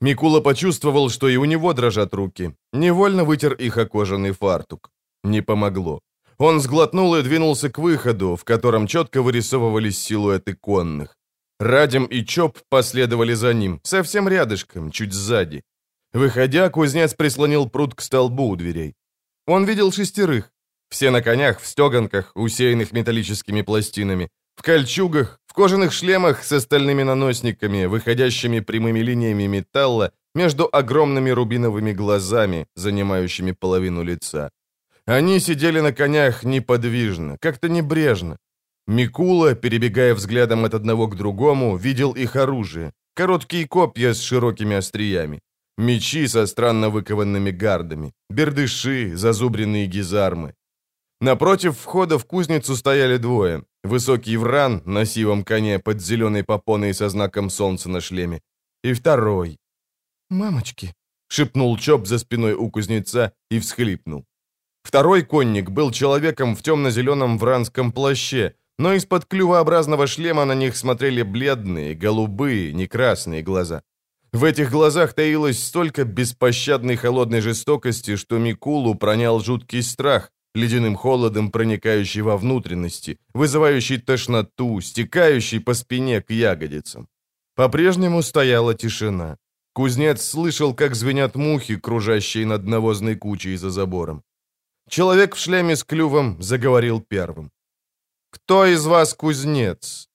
[0.00, 2.54] Микула почувствовал, что и у него дрожат руки.
[2.72, 4.90] Невольно вытер их о кожаный фартук.
[5.24, 6.00] Не помогло.
[6.38, 11.16] Он сглотнул и двинулся к выходу, в котором четко вырисовывались силуэты конных.
[11.58, 15.62] Радим и Чоп последовали за ним, совсем рядышком, чуть сзади.
[16.12, 18.94] Выходя, кузнец прислонил пруд к столбу у дверей.
[19.46, 20.52] Он видел шестерых.
[20.90, 27.04] Все на конях, в стеганках, усеянных металлическими пластинами, в кольчугах, в кожаных шлемах с остальными
[27.04, 34.50] наносниками, выходящими прямыми линиями металла между огромными рубиновыми глазами, занимающими половину лица.
[35.06, 38.36] Они сидели на конях неподвижно, как-то небрежно.
[38.86, 42.92] Микула, перебегая взглядом от одного к другому, видел их оружие.
[43.14, 45.40] Короткие копья с широкими остриями.
[45.78, 48.12] Мечи со странно выкованными гардами.
[48.30, 50.54] Бердыши, зазубренные гизармы.
[51.20, 53.62] Напротив входа в кузницу стояли двое.
[53.84, 58.40] Высокий вран на сивом коне под зеленой попоной со знаком солнца на шлеме.
[58.84, 59.58] И второй.
[60.30, 60.94] «Мамочки!»—
[61.28, 64.24] шепнул Чоп за спиной у кузнеца и всхлипнул.
[64.84, 71.22] Второй конник был человеком в темно-зеленом вранском плаще, но из-под клювообразного шлема на них смотрели
[71.22, 73.82] бледные, голубые, не красные глаза.
[74.32, 81.50] В этих глазах таилось столько беспощадной холодной жестокости, что Микулу пронял жуткий страх, ледяным холодом
[81.50, 87.08] проникающий во внутренности, вызывающий тошноту, стекающий по спине к ягодицам.
[87.54, 89.36] По-прежнему стояла тишина.
[89.72, 94.22] Кузнец слышал, как звенят мухи, кружащие над навозной кучей за забором.
[94.88, 97.50] Человек в шлеме с клювом заговорил первым.
[98.30, 100.08] «Кто из вас кузнец?»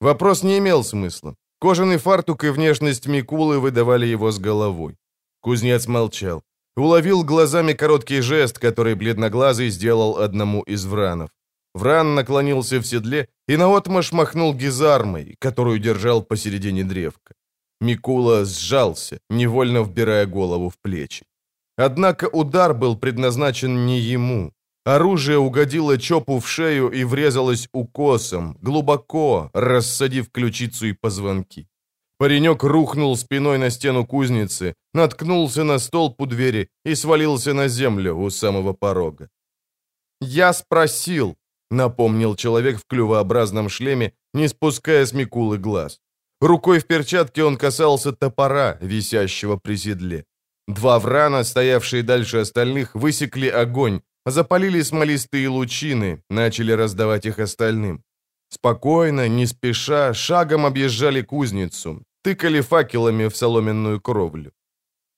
[0.00, 1.34] Вопрос не имел смысла.
[1.60, 4.96] Кожаный фартук и внешность Микулы выдавали его с головой.
[5.40, 6.42] Кузнец молчал.
[6.80, 11.28] Уловил глазами короткий жест, который бледноглазый сделал одному из вранов.
[11.74, 17.34] Вран наклонился в седле и наотмашь махнул гизармой, которую держал посередине древка.
[17.82, 21.26] Микула сжался, невольно вбирая голову в плечи.
[21.76, 24.52] Однако удар был предназначен не ему.
[24.86, 31.66] Оружие угодило Чопу в шею и врезалось укосом, глубоко, рассадив ключицу и позвонки.
[32.20, 38.14] Паренек рухнул спиной на стену кузницы, наткнулся на столб у двери и свалился на землю
[38.14, 39.28] у самого порога.
[40.20, 41.34] «Я спросил»,—
[41.70, 45.98] напомнил человек в клювообразном шлеме, не спуская с Микулы глаз.
[46.42, 50.24] Рукой в перчатке он касался топора, висящего при седле.
[50.68, 58.02] Два врана, стоявшие дальше остальных, высекли огонь, запалили смолистые лучины, начали раздавать их остальным.
[58.50, 64.52] Спокойно, не спеша, шагом объезжали кузницу, тыкали факелами в соломенную кровлю.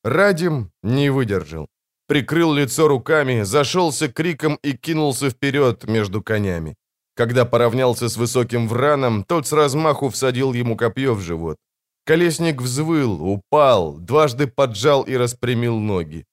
[0.04, 1.68] Радим не выдержал.
[2.06, 6.76] Прикрыл лицо руками, зашелся криком и кинулся вперед между конями.
[7.14, 11.56] Когда поравнялся с высоким враном, тот с размаху всадил ему копье в живот.
[12.04, 16.24] Колесник взвыл, упал, дважды поджал и распрямил ноги.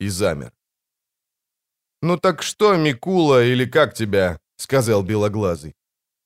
[0.00, 0.52] И замер.
[2.02, 5.74] «Ну так что, Микула, или как тебя?»— сказал Белоглазый.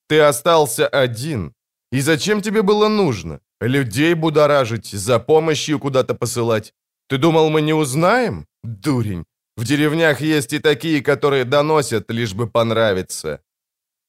[0.09, 1.55] «Ты остался один.
[1.93, 3.41] И зачем тебе было нужно?
[3.63, 6.75] Людей будоражить, за помощью куда-то посылать?
[7.09, 8.47] Ты думал, мы не узнаем?
[8.65, 9.25] Дурень.
[9.57, 13.41] В деревнях есть и такие, которые доносят, лишь бы понравиться».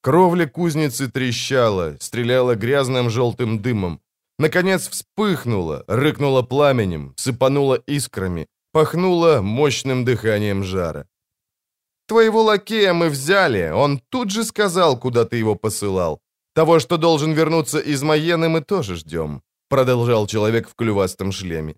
[0.02, 4.00] Кровля кузницы трещала, стреляла грязным желтым дымом.
[4.38, 11.06] Наконец вспыхнула, рыкнула пламенем, сыпанула искрами, пахнула мощным дыханием жара.
[12.06, 16.20] «Твоего лакея мы взяли, он тут же сказал, куда ты его посылал.
[16.54, 21.74] Того, что должен вернуться из Майены, мы тоже ждем», продолжал человек в клювастом шлеме.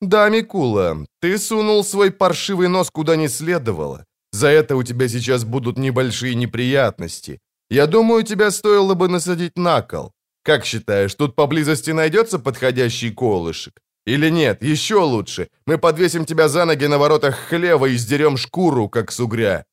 [0.00, 4.04] «Да, Микула, ты сунул свой паршивый нос куда не следовало.
[4.32, 7.38] За это у тебя сейчас будут небольшие неприятности.
[7.70, 10.12] Я думаю, тебя стоило бы насадить на кол.
[10.42, 13.74] Как считаешь, тут поблизости найдется подходящий колышек?
[14.06, 18.88] Или нет, еще лучше, мы подвесим тебя за ноги на воротах хлева и сдерем шкуру,
[18.88, 19.64] как с угря».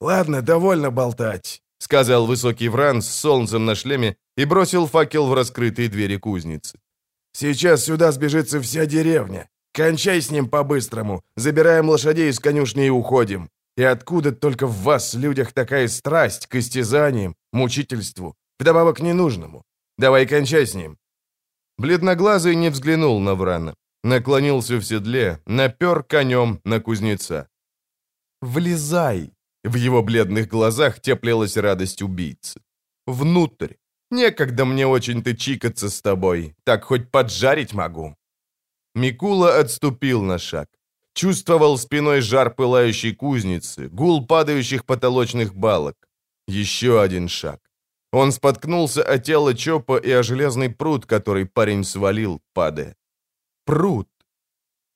[0.00, 5.88] «Ладно, довольно болтать»,— сказал высокий Вран с солнцем на шлеме и бросил факел в раскрытые
[5.88, 6.78] двери кузницы.
[7.32, 9.48] «Сейчас сюда сбежится вся деревня.
[9.72, 11.22] Кончай с ним по-быстрому.
[11.36, 13.48] Забираем лошадей из конюшни и уходим.
[13.76, 19.62] И откуда только в вас, людях, такая страсть к истязаниям, мучительству, вдобавок ненужному?
[19.98, 20.96] Давай кончай с ним».
[21.78, 23.74] Бледноглазый не взглянул на Врана.
[24.04, 27.48] Наклонился в седле, напер конем на кузнеца.
[28.42, 29.32] «Влезай!»
[29.64, 32.60] В его бледных глазах теплилась радость убийцы.
[33.06, 33.74] «Внутрь!
[34.10, 38.16] Некогда мне очень ты чикаться с тобой, так хоть поджарить могу!»
[38.94, 40.68] Микула отступил на шаг.
[41.14, 45.96] Чувствовал спиной жар пылающей кузницы, гул падающих потолочных балок.
[46.48, 47.60] Еще один шаг.
[48.12, 52.96] Он споткнулся о тело Чопа и о железный пруд, который парень свалил, падая.
[53.64, 54.08] Пруд!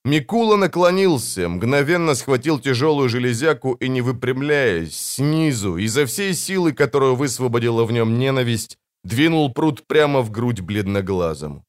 [0.04, 7.84] Микула наклонился, мгновенно схватил тяжелую железяку и, не выпрямляясь, снизу, изо всей силы, которую высвободила
[7.84, 11.64] в нем ненависть, двинул пруд прямо в грудь бледноглазому.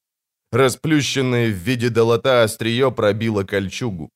[0.51, 4.09] Расплющенное в виде долота острие пробило кольчугу.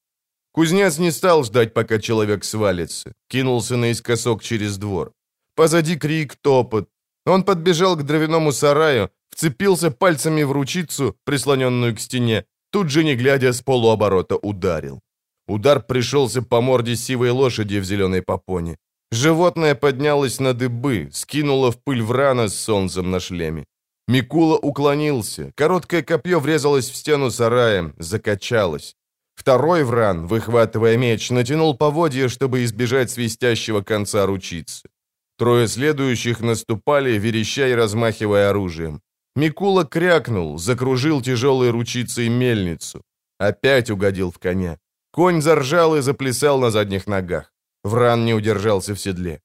[0.52, 3.14] Кузнец не стал ждать, пока человек свалится.
[3.30, 5.14] Кинулся наискосок через двор.
[5.56, 6.90] Позади крик, топот.
[7.26, 13.16] Он подбежал к дровяному сараю, вцепился пальцами в ручицу, прислоненную к стене, тут же, не
[13.16, 15.00] глядя, с полуоборота ударил.
[15.48, 18.78] Удар пришелся по морде сивой лошади в зеленой попоне.
[19.12, 23.66] Животное поднялось на дыбы, скинуло в пыль врана с солнцем на шлеме.
[24.08, 25.52] Микула уклонился.
[25.56, 28.96] Короткое копье врезалось в стену сарая, закачалось.
[29.36, 34.90] Второй вран, выхватывая меч, натянул поводья, чтобы избежать свистящего конца ручицы.
[35.38, 39.02] Трое следующих наступали, вереща и размахивая оружием.
[39.36, 43.02] Микула крякнул, закружил тяжелой ручицей мельницу.
[43.40, 44.78] Опять угодил в коня.
[45.12, 47.54] Конь заржал и заплясал на задних ногах.
[47.84, 49.42] Вран не удержался в седле.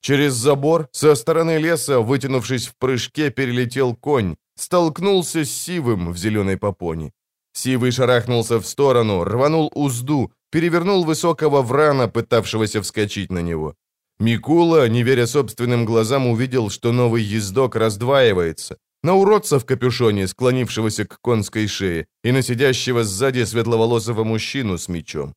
[0.00, 6.56] Через забор, со стороны леса, вытянувшись в прыжке, перелетел конь, столкнулся с Сивым в зеленой
[6.56, 7.12] попоне.
[7.52, 13.74] Сивый шарахнулся в сторону, рванул узду, перевернул высокого врана, пытавшегося вскочить на него.
[14.18, 18.76] Микула, не веря собственным глазам, увидел, что новый ездок раздваивается.
[19.04, 24.88] На уродца в капюшоне, склонившегося к конской шее, и на сидящего сзади светловолосого мужчину с
[24.88, 25.34] мечом.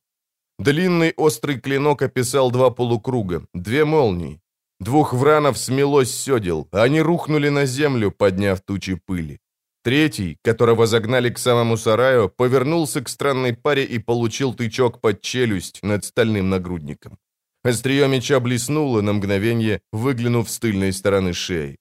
[0.58, 4.40] Длинный острый клинок описал два полукруга, две молнии.
[4.80, 9.38] Двух вранов смело седел, они рухнули на землю, подняв тучи пыли.
[9.82, 15.82] Третий, которого загнали к самому сараю, повернулся к странной паре и получил тычок под челюсть
[15.82, 17.18] над стальным нагрудником.
[17.64, 21.76] Острие меча блеснуло на мгновение, выглянув с тыльной стороны шеи.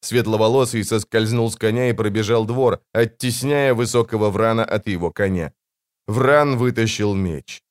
[0.00, 5.52] Светловолосый соскользнул с коня и пробежал двор, оттесняя высокого врана от его коня.
[6.06, 7.62] Вран вытащил меч.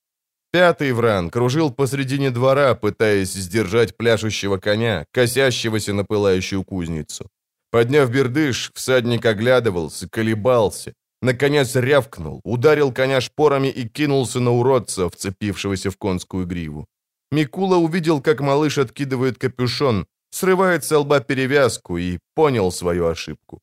[0.51, 7.29] Пятый вран кружил посредине двора, пытаясь сдержать пляшущего коня, косящегося на пылающую кузницу.
[7.71, 10.93] Подняв бердыш, всадник оглядывался, колебался.
[11.21, 16.85] Наконец рявкнул, ударил коня шпорами и кинулся на уродца, вцепившегося в конскую гриву.
[17.31, 23.59] Микула увидел, как малыш откидывает капюшон, срывает с лба перевязку и понял свою ошибку.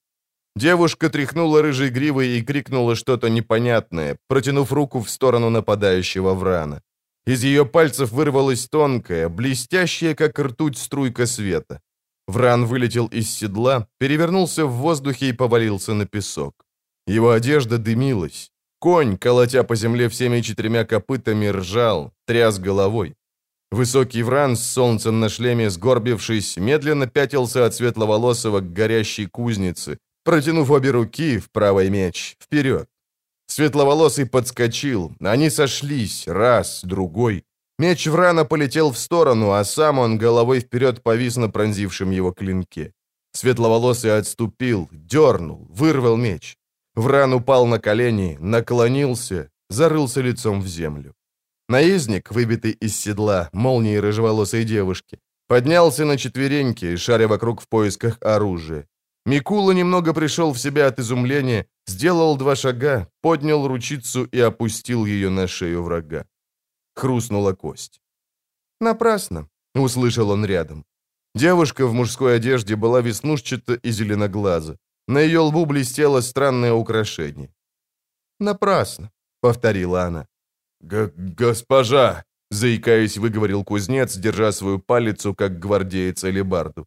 [0.56, 6.80] Девушка тряхнула рыжей гривой и крикнула что-то непонятное, протянув руку в сторону нападающего врана.
[7.26, 11.80] Из ее пальцев вырвалась тонкая, блестящая, как ртуть, струйка света.
[12.26, 16.52] Вран вылетел из седла, перевернулся в воздухе и повалился на песок.
[17.06, 18.50] Его одежда дымилась.
[18.78, 23.14] Конь, колотя по земле всеми четырьмя копытами, ржал, тряс головой.
[23.72, 30.70] Высокий вран с солнцем на шлеме, сгорбившись, медленно пятился от светловолосого к горящей кузнице, протянув
[30.70, 32.86] обе руки в правый меч, вперед.
[33.46, 37.44] Светловолосый подскочил, они сошлись, раз, другой.
[37.78, 42.92] Меч Врана полетел в сторону, а сам он головой вперед повис на пронзившем его клинке.
[43.32, 46.56] Светловолосый отступил, дернул, вырвал меч.
[46.94, 51.14] Вран упал на колени, наклонился, зарылся лицом в землю.
[51.72, 58.86] Наездник, выбитый из седла, молнией рыжеволосой девушки, поднялся на четвереньки, шаря вокруг в поисках оружия.
[59.24, 65.30] Микула немного пришел в себя от изумления, сделал два шага, поднял ручицу и опустил ее
[65.30, 66.26] на шею врага.
[66.94, 68.02] Хрустнула кость.
[68.80, 70.84] «Напрасно»,— услышал он рядом.
[71.34, 74.76] Девушка в мужской одежде была веснушчата и зеленоглаза.
[75.08, 77.48] На ее лбу блестело странное украшение.
[78.40, 80.26] «Напрасно»,— повторила она.
[80.82, 86.86] Г «Госпожа!»— заикаясь, выговорил кузнец, держа свою палицу, как гвардеец алебарду.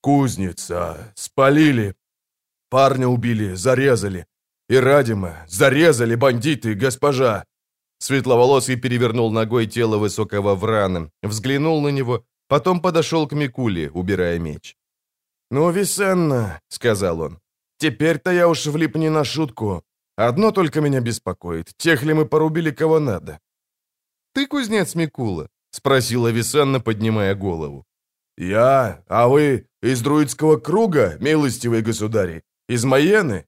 [0.00, 1.12] «Кузница!
[1.14, 1.94] Спалили!
[2.70, 4.26] Парня убили, зарезали!
[4.70, 5.44] И Радима!
[5.46, 7.44] Зарезали бандиты, госпожа!»
[7.98, 14.76] Светловолосый перевернул ногой тело высокого врана, взглянул на него, потом подошел к Микуле, убирая меч.
[15.50, 17.38] «Ну, Висенна»,— сказал он,—
[17.78, 19.84] «теперь-то я уж влип не на шутку.
[20.28, 21.74] Одно только меня беспокоит.
[21.76, 23.38] Тех ли мы порубили, кого надо?»
[24.34, 27.84] «Ты кузнец Микула?»— спросила Висенна, поднимая голову.
[28.36, 29.02] «Я?
[29.08, 32.42] А вы из друидского круга, милостивые государи?
[32.68, 33.46] Из Маены?»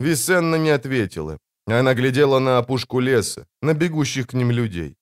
[0.00, 1.38] Висенна не ответила.
[1.66, 4.96] Она глядела на опушку леса, на бегущих к ним людей.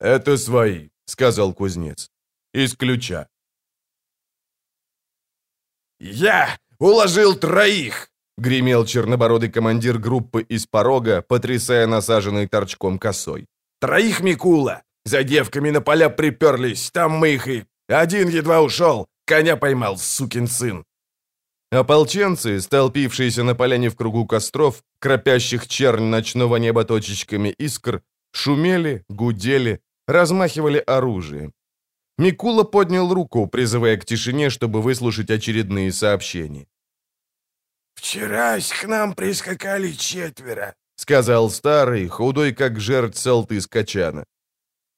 [0.00, 2.10] «Это свои»,— сказал кузнец.
[2.54, 3.28] «Из ключа».
[6.00, 13.46] «Я уложил троих!»— гремел чернобородый командир группы из порога, потрясая насаженной торчком косой.
[13.80, 14.82] «Троих, Микула!
[15.04, 17.64] За девками на поля приперлись, там мы их и...
[17.88, 20.84] Один едва ушел, коня поймал, сукин сын!»
[21.70, 29.80] Ополченцы, столпившиеся на поляне в кругу костров, кропящих чернь ночного неба точечками искр, шумели, гудели,
[30.06, 31.52] размахивали оружием.
[32.16, 36.66] Микула поднял руку, призывая к тишине, чтобы выслушать очередные сообщения.
[37.94, 44.24] «Вчерась к нам прискакали четверо»,— сказал старый, худой, как жертв селты из Качана.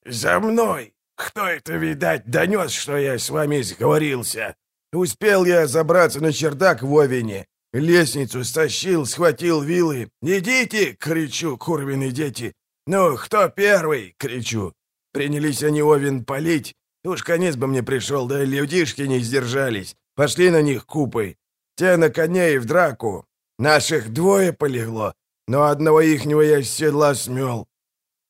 [0.04, 0.94] «За мной!
[1.16, 4.54] Кто это, видать, донес, что я с вами сговорился?
[4.92, 10.08] Успел я забраться на чердак в Овине, лестницу стащил, схватил вилы.
[10.22, 12.52] «Идите!»— кричу, курвины дети.
[12.86, 14.72] «Ну, кто первый?»— кричу.
[15.12, 16.74] Принялись они Овен полить.
[17.04, 19.96] Уж конец бы мне пришел, да людишки не сдержались.
[20.14, 21.36] Пошли на них купой.
[21.76, 23.24] Те на коней в драку.
[23.58, 25.14] Наших двое полегло,
[25.48, 27.66] но одного ихнего я с седла смел.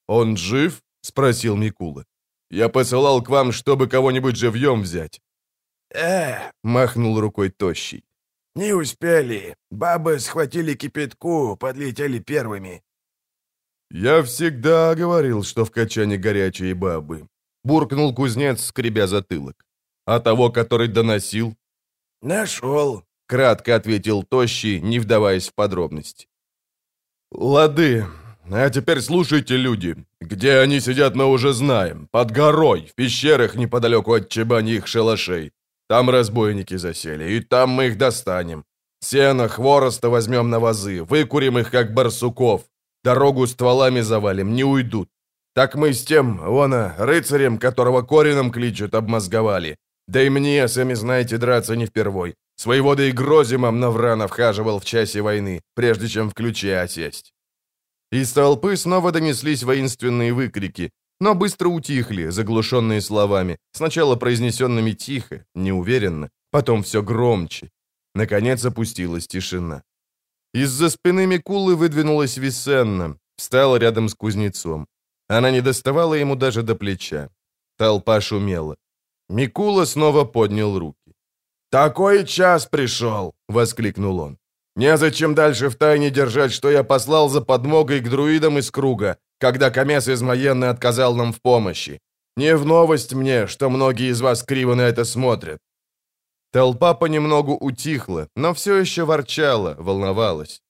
[0.09, 2.05] «Он жив?»— спросил Микула.
[2.51, 5.20] «Я посылал к вам, чтобы кого-нибудь живьем взять».
[5.94, 8.05] «Э!»— махнул рукой тощий.
[8.55, 9.57] «Не успели.
[9.70, 12.82] Бабы схватили кипятку, подлетели первыми».
[13.90, 17.28] «Я всегда говорил, что в качане горячие бабы»,—
[17.64, 19.64] буркнул кузнец, скребя затылок.
[20.05, 21.55] «А того, который доносил?»
[22.22, 26.29] «Нашел»,— кратко ответил Тощий, не вдаваясь в подробности.
[27.31, 28.07] «Лады.
[28.51, 29.97] А теперь слушайте, люди.
[30.20, 32.09] Где они сидят, мы уже знаем.
[32.12, 35.53] Под горой, в пещерах неподалеку от чебаньих шалашей.
[35.89, 38.64] Там разбойники засели, и там мы их достанем.
[39.01, 42.62] Сено, хвороста возьмем на вазы, выкурим их, как барсуков.
[43.05, 45.09] Дорогу стволами завалим, не уйдут.
[45.55, 49.77] Так мы с тем, вон, рыцарем, которого Корином кличут, обмозговали.
[50.09, 52.35] Да и мне, сами знаете, драться не впервой.
[52.57, 57.33] С воеводой Грозимом Наврана вхаживал в часе войны, прежде чем в ключе осесть.
[58.11, 60.91] Из толпы снова донеслись воинственные выкрики,
[61.21, 67.71] но быстро утихли, заглушенные словами, сначала произнесенными тихо, неуверенно, потом все громче.
[68.15, 69.83] Наконец опустилась тишина.
[70.55, 74.87] Из-за спины Микулы выдвинулась Висенна, встала рядом с кузнецом.
[75.29, 77.29] Она не доставала ему даже до плеча.
[77.77, 78.77] Толпа шумела.
[79.29, 81.06] Микула снова поднял руки.
[81.71, 84.39] «Такой час пришел!»— воскликнул он.
[84.77, 89.71] «Незачем дальше в тайне держать, что я послал за подмогой к друидам из круга, когда
[89.71, 92.01] Комес Измоенный отказал нам в помощи.
[92.37, 95.59] Не в новость мне, что многие из вас криво на это смотрят».
[96.53, 100.62] Толпа понемногу утихла, но все еще ворчала, волновалась.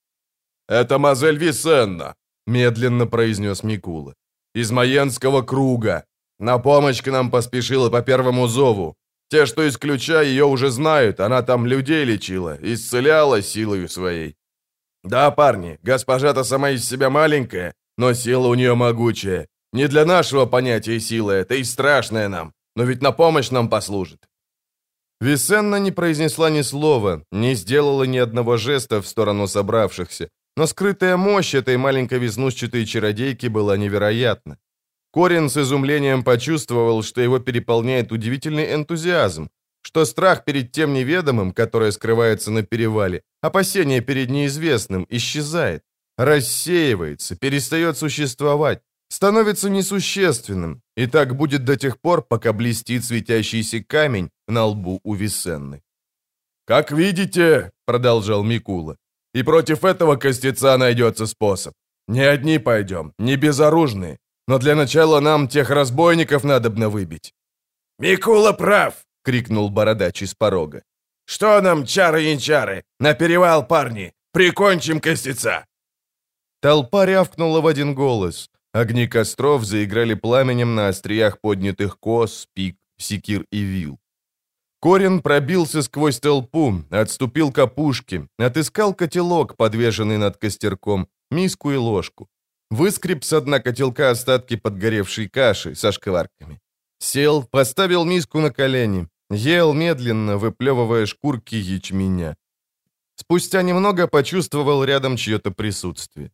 [0.69, 2.15] «Это Мазель Висенна»,—
[2.47, 4.15] медленно произнес Микула.
[4.55, 6.05] «Из Маенского круга.
[6.39, 8.97] На помощь к нам поспешила по первому зову.
[9.31, 14.37] Те, что из ключа, ее уже знают, она там людей лечила, исцеляла силою своей.
[15.03, 19.47] Да, парни, госпожа-то сама из себя маленькая, но сила у нее могучая.
[19.73, 24.29] Не для нашего понятия сила это и страшная нам, но ведь на помощь нам послужит».
[25.21, 31.17] Висенна не произнесла ни слова, не сделала ни одного жеста в сторону собравшихся, но скрытая
[31.17, 34.59] мощь этой маленькой веснушчатой чародейки была невероятна.
[35.17, 39.49] Корин с изумлением почувствовал, что его переполняет удивительный энтузиазм,
[39.81, 45.83] что страх перед тем неведомым, которое скрывается на перевале, опасение перед неизвестным исчезает,
[46.19, 54.29] рассеивается, перестает существовать, становится несущественным, и так будет до тех пор, пока блестит светящийся камень
[54.49, 55.81] на лбу у Висенны.
[56.67, 58.97] «Как видите»,— продолжал Микула,—
[59.35, 61.73] «и против этого костеца найдется способ.
[62.07, 64.19] Не одни пойдем, не безоружные,
[64.49, 67.35] но для начала нам тех разбойников надобно выбить».
[67.99, 68.95] «Микула прав!»—
[69.25, 70.83] крикнул бородач из порога.
[71.25, 72.85] «Что нам, чары-янчары?
[73.01, 74.13] На перевал, парни!
[74.33, 75.65] Прикончим костеца!»
[76.61, 78.51] Толпа рявкнула в один голос.
[78.73, 83.99] Огни костров заиграли пламенем на остриях поднятых кос, пик, секир и вил.
[84.81, 92.29] Корин пробился сквозь толпу, отступил к опушке, отыскал котелок, подвешенный над костерком, миску и ложку.
[92.71, 96.61] Выскреб с дна котелка остатки подгоревшей каши со шкварками.
[96.99, 102.37] Сел, поставил миску на колени, ел медленно, выплевывая шкурки ячменя.
[103.15, 106.31] Спустя немного почувствовал рядом чье-то присутствие.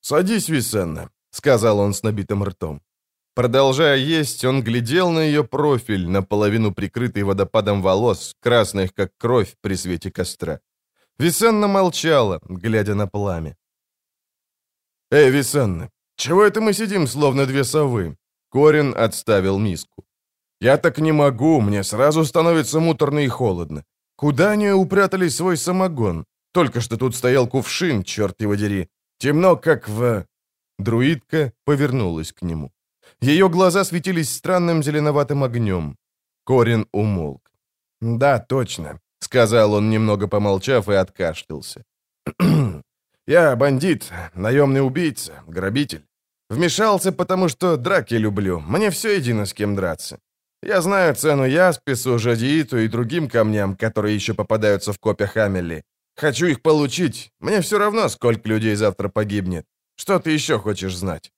[0.00, 2.80] «Садись, Висенна»,— сказал он с набитым ртом.
[3.34, 9.76] Продолжая есть, он глядел на ее профиль, наполовину прикрытый водопадом волос, красных, как кровь при
[9.76, 10.60] свете костра.
[11.18, 13.56] Висенна молчала, глядя на пламя.
[15.12, 18.16] «Эй, Висенна, чего это мы сидим, словно две совы?»
[18.50, 20.04] Корин отставил миску.
[20.60, 23.84] «Я так не могу, мне сразу становится муторно и холодно.
[24.16, 26.24] Куда они упрятали свой самогон?
[26.52, 28.88] Только что тут стоял кувшин, черт его дери.
[29.18, 30.24] Темно, как в...»
[30.78, 32.70] Друидка повернулась к нему.
[33.20, 35.96] Ее глаза светились странным зеленоватым огнем.
[36.46, 37.50] Корин умолк.
[38.00, 41.84] «Да, точно»,— сказал он, немного помолчав, и откашлялся.
[43.26, 46.04] «Я бандит, наемный убийца, грабитель.
[46.50, 48.60] Вмешался, потому что драки люблю.
[48.60, 50.18] Мне все едино, с кем драться.
[50.62, 55.82] Я знаю цену яспису, жадииту и другим камням, которые еще попадаются в копьях Амели.
[56.16, 57.30] Хочу их получить.
[57.40, 59.64] Мне все равно, сколько людей завтра погибнет.
[59.96, 61.32] Что ты еще хочешь знать?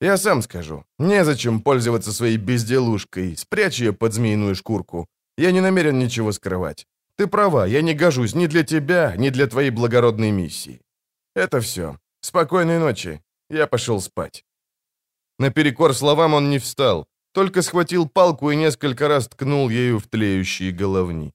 [0.00, 0.84] Я сам скажу.
[0.98, 3.36] Незачем пользоваться своей безделушкой.
[3.36, 5.06] Спрячь ее под змеиную шкурку.
[5.38, 6.86] Я не намерен ничего скрывать.
[7.16, 10.80] Ты права, я не гожусь ни для тебя, ни для твоей благородной миссии.
[11.34, 11.98] Это все.
[12.20, 13.20] Спокойной ночи.
[13.50, 14.44] Я пошел спать.
[15.38, 20.72] Наперекор словам он не встал, только схватил палку и несколько раз ткнул ею в тлеющие
[20.72, 21.32] головни.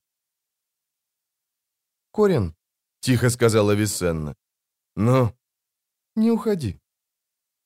[2.12, 2.54] «Корин»,—
[3.00, 4.36] тихо сказала Висенна.
[4.96, 5.32] «Ну?»
[6.16, 6.80] «Не уходи».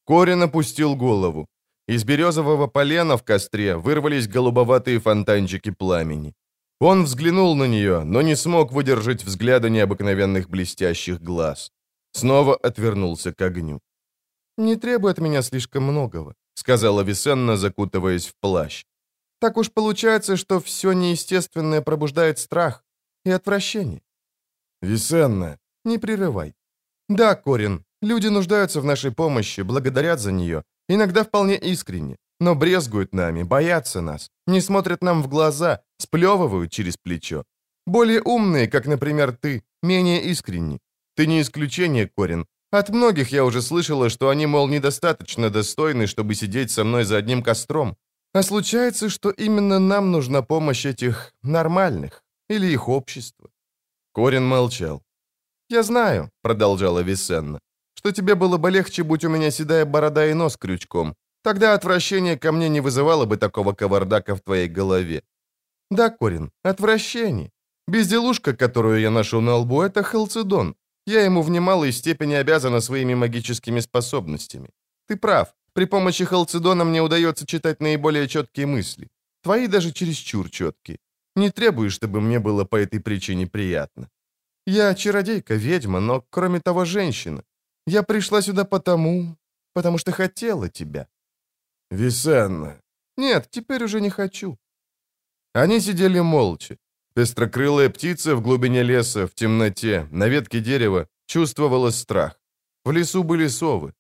[0.06, 1.48] Корин опустил голову.
[1.88, 6.34] Из березового полена в костре вырвались голубоватые фонтанчики пламени.
[6.80, 11.72] Он взглянул на нее, но не смог выдержать взгляда необыкновенных блестящих глаз.
[12.12, 13.80] Снова отвернулся к огню.
[14.58, 18.86] «Не требует меня слишком многого»,— сказала Висенна, закутываясь в плащ.
[19.40, 22.84] «Так уж получается, что все неестественное пробуждает страх
[23.26, 24.02] и отвращение».
[24.82, 26.54] «Висенна!» «Не прерывай».
[27.10, 33.14] «Да, Корин, люди нуждаются в нашей помощи, благодарят за нее, иногда вполне искренне, но брезгуют
[33.14, 37.44] нами, боятся нас, не смотрят нам в глаза, сплевывают через плечо.
[37.88, 40.80] Более умные, как, например, ты, менее искренни.
[41.20, 42.46] Ты не исключение, Корин.
[42.72, 47.18] От многих я уже слышала, что они, мол, недостаточно достойны, чтобы сидеть со мной за
[47.18, 47.98] одним костром.
[48.34, 53.50] А случается, что именно нам нужна помощь этих нормальных или их общества.
[54.14, 55.02] Корин молчал.
[55.70, 57.60] «Я знаю»,— продолжала Висенна,
[57.96, 61.16] «что тебе было бы легче, будь у меня седая борода и нос крючком.
[61.44, 65.24] Тогда отвращение ко мне не вызывало бы такого кавардака в твоей голове.
[65.92, 67.52] Да, Корин, отвращение.
[67.90, 70.76] Безделушка, которую я ношу на лбу, это халцедон.
[71.08, 74.70] Я ему в немалой степени обязана своими магическими способностями.
[75.08, 75.48] Ты прав.
[75.74, 79.08] При помощи халцедона мне удается читать наиболее четкие мысли.
[79.42, 80.98] Твои даже чересчур четкие.
[81.36, 84.10] Не требую, чтобы мне было по этой причине приятно.
[84.68, 87.44] Я чародейка, ведьма, но, кроме того, женщина.
[87.88, 89.36] Я пришла сюда потому...
[89.74, 91.08] потому что хотела тебя.
[91.92, 92.82] Висенна.
[93.18, 94.58] Нет, теперь уже не хочу.
[95.54, 96.78] Они сидели молча.
[97.20, 102.40] Пестрокрылая птица в глубине леса, в темноте, на ветке дерева, чувствовала страх.
[102.86, 103.94] В лесу были совы.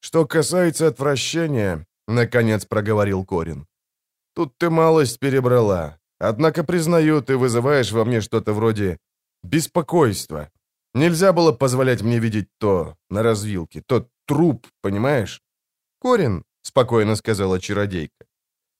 [0.00, 3.66] «Что касается отвращения»,— наконец проговорил Корин,—
[4.34, 5.98] «тут ты малость перебрала.
[6.18, 8.96] Однако, признаю, ты вызываешь во мне что-то вроде
[9.42, 10.50] беспокойства.
[10.94, 15.42] Нельзя было позволять мне видеть то на развилке, тот труп, понимаешь?»
[16.00, 18.24] «Корин»,— спокойно сказала чародейка,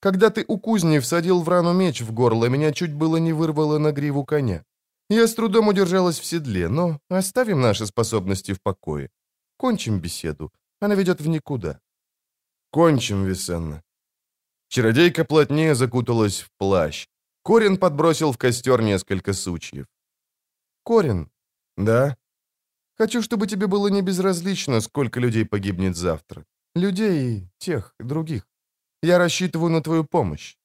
[0.00, 3.78] когда ты у кузни всадил в рану меч в горло, меня чуть было не вырвало
[3.78, 4.64] на гриву коня.
[5.10, 9.10] Я с трудом удержалась в седле, но оставим наши способности в покое.
[9.56, 10.52] Кончим беседу.
[10.80, 11.80] Она ведет в никуда.
[12.70, 13.82] Кончим, Висенна.
[14.68, 17.08] Чародейка плотнее закуталась в плащ.
[17.42, 19.86] Корин подбросил в костер несколько сучьев.
[20.84, 21.30] Корин.
[21.76, 22.16] Да?
[22.98, 26.44] Хочу, чтобы тебе было не безразлично, сколько людей погибнет завтра.
[26.74, 28.46] Людей тех, других.
[29.02, 30.56] Я рассчитываю на твою помощь».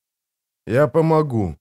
[0.68, 1.58] «Я помогу».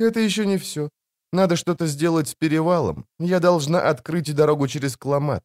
[0.00, 0.88] «Это еще не все.
[1.32, 3.06] Надо что-то сделать с перевалом.
[3.18, 5.42] Я должна открыть дорогу через Кламат».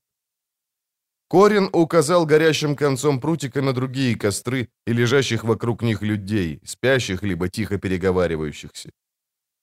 [1.30, 7.50] Корин указал горящим концом прутика на другие костры и лежащих вокруг них людей, спящих либо
[7.50, 8.90] тихо переговаривающихся.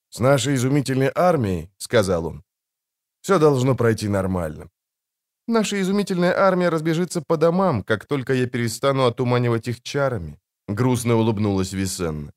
[0.09, 2.43] «С нашей изумительной армией,— сказал он,—
[3.21, 4.69] все должно пройти нормально.
[5.47, 10.39] Наша изумительная армия разбежится по домам, как только я перестану отуманивать их чарами.
[10.67, 12.31] Грустно улыбнулась Висенна.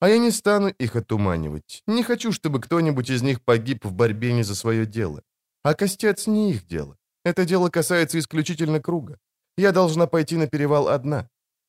[0.00, 1.82] А я не стану их отуманивать.
[1.86, 5.22] Не хочу, чтобы кто-нибудь из них погиб в борьбе не за свое дело.
[5.62, 6.96] А костец не их дело.
[7.24, 9.18] Это дело касается исключительно круга.
[9.58, 11.28] Я должна пойти на перевал одна».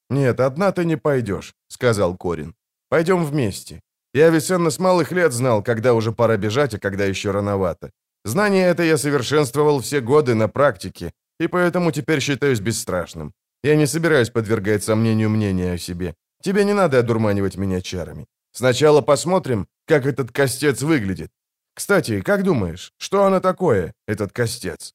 [0.10, 2.54] «Нет, одна ты не пойдешь»,— сказал Корин.
[2.90, 3.82] «Пойдем вместе.
[4.14, 7.92] Я Висенна с малых лет знал, когда уже пора бежать, а когда еще рановато.
[8.26, 13.34] Знание это я совершенствовал все годы на практике, и поэтому теперь считаюсь бесстрашным.
[13.64, 16.16] Я не собираюсь подвергать сомнению мнения о себе.
[16.44, 18.26] Тебе не надо одурманивать меня чарами.
[18.52, 21.32] Сначала посмотрим, как этот костец выглядит.
[21.74, 24.94] Кстати, как думаешь, что оно такое, этот костец?»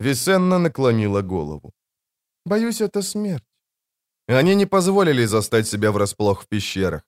[0.00, 1.72] Висенна наклонила голову.
[2.44, 3.44] «Боюсь, это смерть».
[4.28, 7.02] Они не позволили застать себя врасплох в пещерах.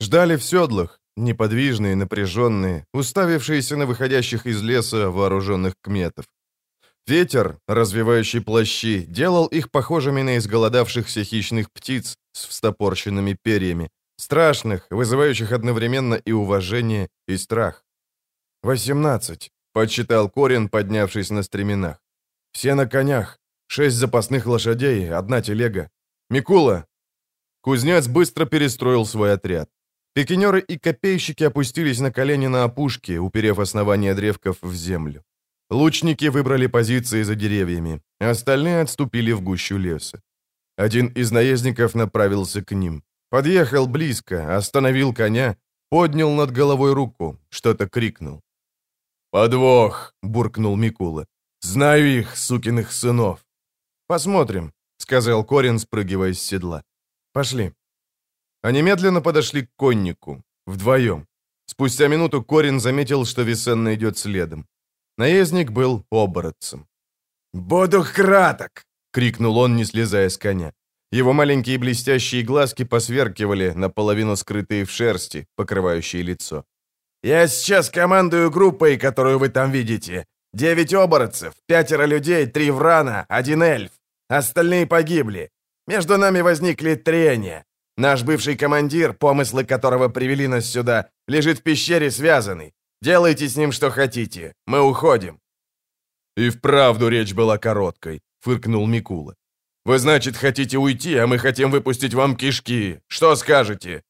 [0.00, 6.26] Ждали в седлах, неподвижные, напряженные, уставившиеся на выходящих из леса вооруженных кметов.
[7.06, 15.52] Ветер, развивающий плащи, делал их похожими на изголодавшихся хищных птиц с встопорщенными перьями, страшных, вызывающих
[15.52, 17.84] одновременно и уважение, и страх.
[18.62, 21.96] «Восемнадцать»,— подсчитал Корин, поднявшись на стременах.
[22.52, 25.90] «Все на конях, шесть запасных лошадей, одна телега.
[26.30, 26.86] Микула!»
[27.62, 29.68] Кузнец быстро перестроил свой отряд.
[30.14, 35.24] Пикинеры и копейщики опустились на колени на опушке, уперев основание древков в землю.
[35.72, 40.20] Лучники выбрали позиции за деревьями, а остальные отступили в гущу леса.
[40.76, 43.02] Один из наездников направился к ним.
[43.30, 45.56] Подъехал близко, остановил коня,
[45.88, 48.42] поднял над головой руку, что-то крикнул.
[49.30, 51.26] «Подвох!»— буркнул Микула.
[51.62, 53.38] «Знаю их, сукиных сынов!»
[54.06, 56.82] «Посмотрим»,— сказал Корин, спрыгивая с седла.
[57.32, 57.72] «Пошли».
[58.62, 61.26] Они медленно подошли к коннику, вдвоем.
[61.64, 64.66] Спустя минуту Корин заметил, что Висенна идет следом.
[65.18, 66.86] Наездник был оборотцем.
[67.52, 70.72] «Буду краток!»— крикнул он, не слезая с коня.
[71.12, 76.64] Его маленькие блестящие глазки посверкивали, наполовину скрытые в шерсти, покрывающие лицо.
[77.22, 80.24] «Я сейчас командую группой, которую вы там видите.
[80.54, 83.90] Девять оборотцев, пятеро людей, три врана, один эльф.
[84.28, 85.50] Остальные погибли.
[85.86, 87.64] Между нами возникли трения.
[87.98, 92.72] Наш бывший командир, помыслы которого привели нас сюда, лежит в пещере связанный.
[93.02, 94.52] Делайте с ним что хотите.
[94.66, 95.38] Мы уходим».
[96.40, 99.34] «И вправду речь была короткой»,— фыркнул Микула.
[99.84, 103.00] «Вы, значит, хотите уйти, а мы хотим выпустить вам кишки.
[103.08, 104.02] Что скажете?»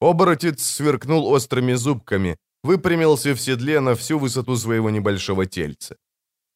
[0.00, 5.94] Оборотец сверкнул острыми зубками, выпрямился в седле на всю высоту своего небольшого тельца.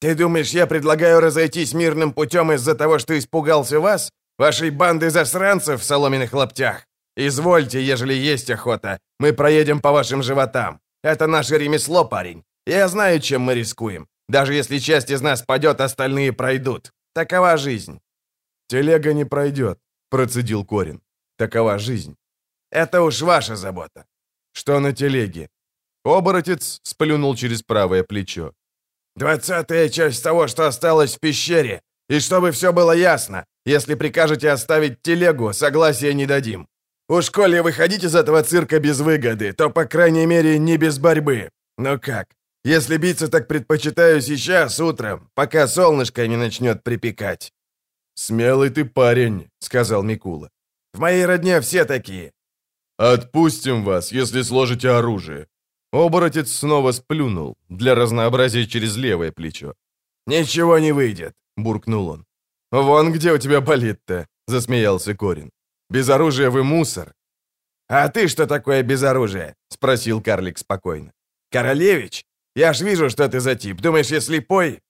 [0.01, 4.11] «Ты думаешь, я предлагаю разойтись мирным путем из-за того, что испугался вас?
[4.39, 6.87] Вашей банды засранцев в соломенных лаптях?
[7.19, 10.81] Извольте, ежели есть охота, мы проедем по вашим животам.
[11.03, 12.45] Это наше ремесло, парень.
[12.67, 14.07] Я знаю, чем мы рискуем.
[14.29, 16.93] Даже если часть из нас падет, остальные пройдут.
[17.15, 18.01] Такова жизнь».
[18.69, 19.79] «Телега не пройдет»,—
[20.11, 21.01] процедил Корин.
[21.37, 22.17] «Такова жизнь».
[22.71, 24.05] «Это уж ваша забота».
[24.53, 25.49] «Что на телеге?»
[26.05, 28.53] Оборотец сплюнул через правое плечо.
[29.17, 31.81] «Двадцатая часть того, что осталось в пещере.
[32.09, 36.67] И чтобы все было ясно, если прикажете оставить телегу, согласия не дадим.
[37.09, 41.51] Уж коли выходить из этого цирка без выгоды, то, по крайней мере, не без борьбы.
[41.79, 42.29] Ну как,
[42.65, 47.53] если биться, так предпочитаю сейчас, утром, пока солнышко не начнет припекать».
[48.15, 50.51] «Смелый ты парень»,— сказал Микула.
[50.95, 52.33] «В моей родне все такие».
[52.99, 55.47] «Отпустим вас, если сложите оружие».
[55.93, 59.75] Оборотец снова сплюнул, для разнообразия через левое плечо.
[60.27, 62.25] «Ничего не выйдет»,— буркнул он.
[62.71, 65.51] «Вон где у тебя болит-то»,— засмеялся Корин.
[65.93, 67.15] «Без оружия вы мусор».
[67.89, 71.13] «А ты что такое без оружия?»— спросил карлик спокойно.
[71.51, 72.25] «Королевич,
[72.57, 73.81] я ж вижу, что ты за тип.
[73.83, 74.81] Думаешь, я слепой?»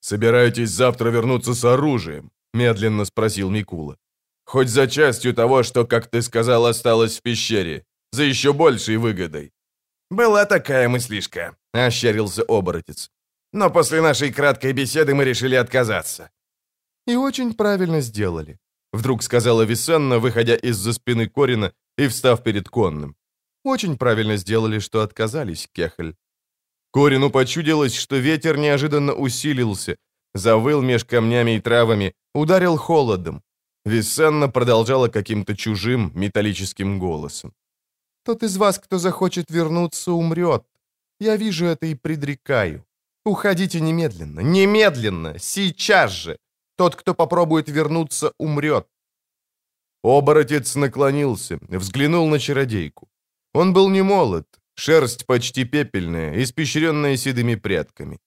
[0.00, 3.96] «Собираетесь завтра вернуться с оружием?»— медленно спросил Микула.
[4.44, 7.84] «Хоть за частью того, что, как ты сказал, осталось в пещере.
[8.12, 9.52] За еще большей выгодой».
[10.10, 13.10] «Была такая мыслишка»,— ощерился оборотец.
[13.52, 16.30] «Но после нашей краткой беседы мы решили отказаться».
[17.06, 18.58] «И очень правильно сделали»,—
[18.92, 23.16] вдруг сказала Висенна, выходя из-за спины Корина и встав перед конным.
[23.64, 26.14] «Очень правильно сделали, что отказались, Кехель.
[26.92, 29.96] Корину почудилось, что ветер неожиданно усилился,
[30.34, 33.42] завыл меж камнями и травами, ударил холодом.
[33.84, 37.52] Виссенна продолжала каким-то чужим металлическим голосом.
[38.24, 40.64] «Тот из вас, кто захочет вернуться, умрет.
[41.20, 42.84] Я вижу это и предрекаю.
[43.24, 46.38] Уходите немедленно, немедленно, сейчас же.
[46.78, 48.86] Тот, кто попробует вернуться, умрет».
[50.02, 53.08] Оборотец наклонился, взглянул на чародейку.
[53.52, 54.46] Он был не молод,
[54.78, 58.18] Шерсть почти пепельная, испещренная седыми прядками.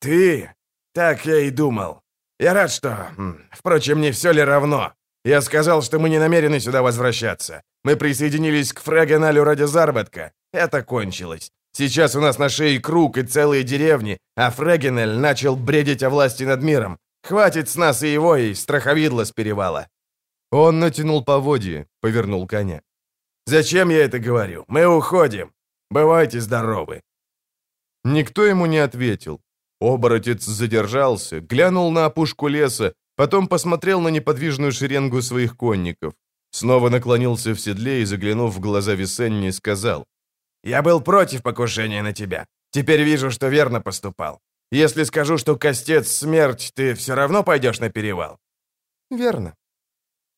[0.00, 0.48] «Ты?
[0.94, 2.02] Так я и думал.
[2.38, 3.08] Я рад, что...
[3.50, 4.92] Впрочем, не все ли равно?
[5.24, 7.62] Я сказал, что мы не намерены сюда возвращаться.
[7.82, 10.30] Мы присоединились к Фрагеналю ради заработка.
[10.52, 11.50] Это кончилось.
[11.72, 16.44] Сейчас у нас на шее круг и целые деревни, а Фрегенель начал бредить о власти
[16.44, 16.98] над миром.
[17.22, 19.88] Хватит с нас и его, и страховидла с перевала».
[20.50, 22.80] Он натянул поводье, повернул коня.
[23.46, 24.64] «Зачем я это говорю?
[24.68, 25.52] Мы уходим.
[25.90, 27.02] Бывайте здоровы!»
[28.04, 29.40] Никто ему не ответил.
[29.80, 36.14] Оборотец задержался, глянул на опушку леса, потом посмотрел на неподвижную шеренгу своих конников.
[36.50, 40.06] Снова наклонился в седле и, заглянув в глаза Весенни, сказал.
[40.64, 42.46] «Я был против покушения на тебя.
[42.70, 44.40] Теперь вижу, что верно поступал.
[44.72, 48.38] Если скажу, что Костец— смерть, ты все равно пойдешь на перевал?»
[49.10, 49.54] «Верно».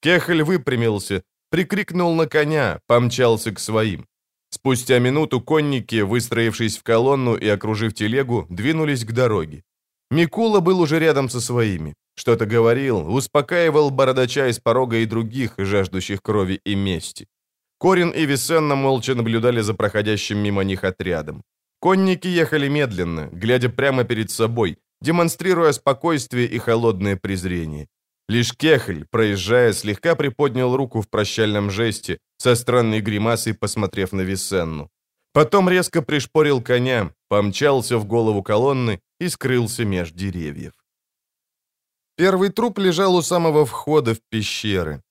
[0.00, 4.06] Кехель выпрямился, прикрикнул на коня, помчался к своим.
[4.50, 9.62] Спустя минуту конники, выстроившись в колонну и окружив телегу, двинулись к дороге.
[10.10, 11.94] Микула был уже рядом со своими.
[12.16, 17.26] Что-то говорил, успокаивал бородача из порога и других, жаждущих крови и мести.
[17.78, 21.42] Корин и Висенна молча наблюдали за проходящим мимо них отрядом.
[21.80, 27.88] Конники ехали медленно, глядя прямо перед собой, демонстрируя спокойствие и холодное презрение.
[28.28, 34.88] Лишь Кехель, проезжая, слегка приподнял руку в прощальном жесте, со странной гримасой посмотрев на Висенну.
[35.32, 40.72] Потом резко пришпорил коня, помчался в голову колонны и скрылся меж деревьев.
[42.16, 45.02] Первый труп лежал у самого входа в пещеры.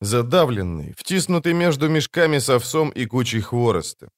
[0.00, 4.08] Задавленный, втиснутый между мешками с овсом и кучей хвороста.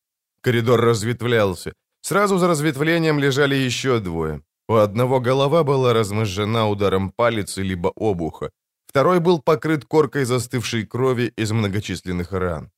[0.41, 1.73] Коридор разветвлялся.
[2.07, 4.41] Сразу за разветвлением лежали еще двое.
[4.69, 8.51] У одного голова была размозжена ударом палицы либо обуха.
[8.87, 12.71] Второй был покрыт коркой застывшей крови из многочисленных ран.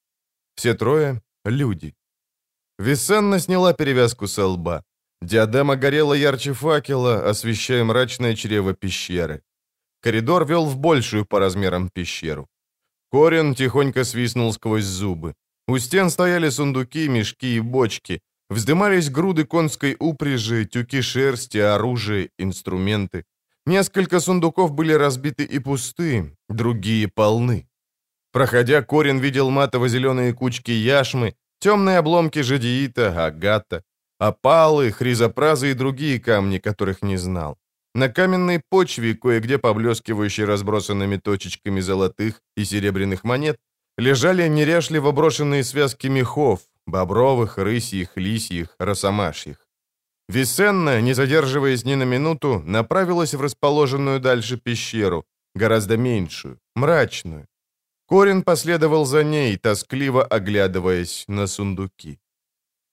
[0.54, 1.94] Все трое— люди.
[2.78, 4.82] Висенна сняла перевязку со лба.
[5.20, 9.42] Диадема горела ярче факела, освещая мрачное чрево пещеры.
[10.00, 12.46] Коридор вел в большую по размерам пещеру.
[13.12, 15.34] Корин тихонько свистнул сквозь зубы.
[15.66, 18.22] У стен стояли сундуки, мешки и бочки.
[18.50, 23.24] Вздымались груды конской упряжи, тюки шерсти, оружие, инструменты.
[23.66, 27.68] Несколько сундуков были разбиты и пусты, другие полны.
[28.32, 33.82] Проходя, Корин видел матово-зеленые кучки яшмы, темные обломки жадиита, агата,
[34.18, 37.58] опалы, хризопразы и другие камни, которых не знал.
[37.94, 43.58] На каменной почве, кое-где поблескивающей разбросанными точечками золотых и серебряных монет,
[43.98, 49.66] лежали неряшливо брошенные связки мехов, бобровых, рысьих, лисьих, росомашьих.
[50.28, 55.24] Висенна, не задерживаясь ни на минуту, направилась в расположенную дальше пещеру,
[55.54, 57.46] гораздо меньшую, мрачную.
[58.08, 62.18] Корин последовал за ней, тоскливо оглядываясь на сундуки.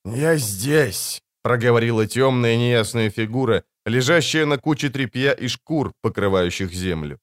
[0.05, 7.19] «Я здесь»,— проговорила темная неясная фигура, лежащая на куче тряпья и шкур, покрывающих землю.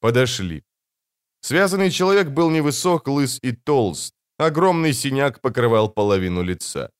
[0.00, 0.62] Подошли.
[1.40, 4.14] Связанный человек был невысок, лыс и толст.
[4.38, 6.90] Огромный синяк покрывал половину лица.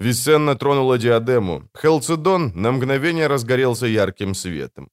[0.00, 1.62] Висенна тронула диадему.
[1.74, 4.90] Хелцедон на мгновение разгорелся ярким светом.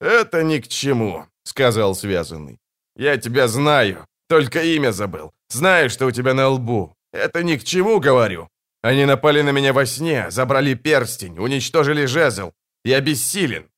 [0.00, 2.58] «Это ни к чему»,— сказал связанный.
[2.96, 5.30] «Я тебя знаю, только имя забыл.
[5.50, 6.94] Знаю, что у тебя на лбу.
[7.12, 8.48] Это ни к чему, говорю.
[8.82, 12.50] Они напали на меня во сне, забрали перстень, уничтожили жезл.
[12.84, 13.68] Я бессилен».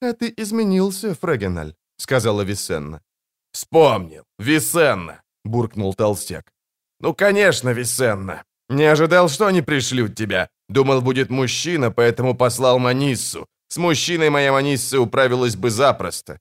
[0.00, 3.00] «А ты изменился, Фрегеналь»,— сказала Висенна.
[3.52, 4.24] «Вспомнил.
[4.38, 6.53] Висенна»,— буркнул толстяк.
[7.00, 8.42] «Ну, конечно, Висенна.
[8.68, 10.48] Не ожидал, что они пришлют тебя.
[10.68, 13.46] Думал, будет мужчина, поэтому послал Маниссу.
[13.68, 16.38] С мужчиной моя Манисса управилась бы запросто».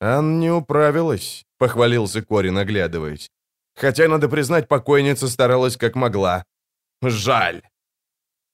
[0.00, 3.30] «Ан не управилась»,— похвалился Корин, оглядываясь.
[3.74, 6.44] «Хотя, надо признать, покойница старалась как могла.
[7.02, 7.62] Жаль».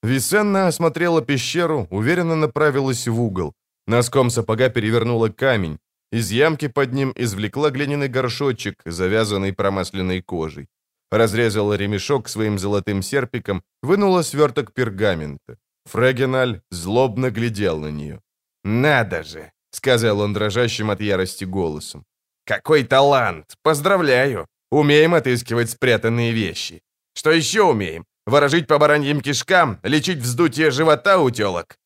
[0.03, 3.53] Висенна осмотрела пещеру, уверенно направилась в угол.
[3.87, 5.79] Носком сапога перевернула камень.
[6.13, 10.69] Из ямки под ним извлекла глиняный горшочек, завязанный промасленной кожей
[11.13, 15.57] разрезала ремешок своим золотым серпиком, вынула сверток пергамента.
[15.85, 18.21] Фрегеналь злобно глядел на нее.
[18.65, 22.05] «Надо же!»— сказал он дрожащим от ярости голосом.
[22.47, 23.57] «Какой талант!
[23.63, 24.47] Поздравляю!
[24.71, 26.81] Умеем отыскивать спрятанные вещи.
[27.15, 28.05] Что еще умеем?
[28.27, 29.79] Ворожить по бараньим кишкам?
[29.83, 31.77] Лечить вздутие живота у телок?»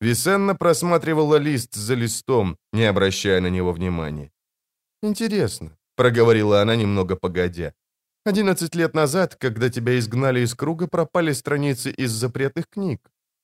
[0.00, 4.30] Висенна просматривала лист за листом, не обращая на него внимания.
[5.02, 7.72] «Интересно»,— проговорила она немного погодя.
[8.24, 13.00] Одиннадцать лет назад, когда тебя изгнали из круга, пропали страницы из запретных книг.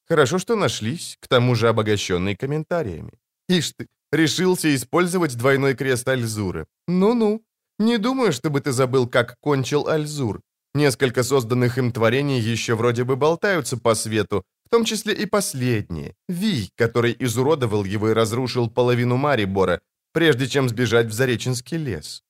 [0.08, 3.12] Хорошо, что нашлись, к тому же обогащенные комментариями.
[3.48, 6.66] Ишь ты, решился использовать двойной крест Альзура.
[6.86, 7.42] Ну-ну.
[7.80, 10.40] Не думаю, чтобы ты забыл, как кончил Альзур.
[10.74, 16.14] Несколько созданных им творений еще вроде бы болтаются по свету, в том числе и последнее.
[16.28, 19.80] Вий, который изуродовал его и разрушил половину Марибора,
[20.12, 22.22] прежде чем сбежать в Зареченский лес.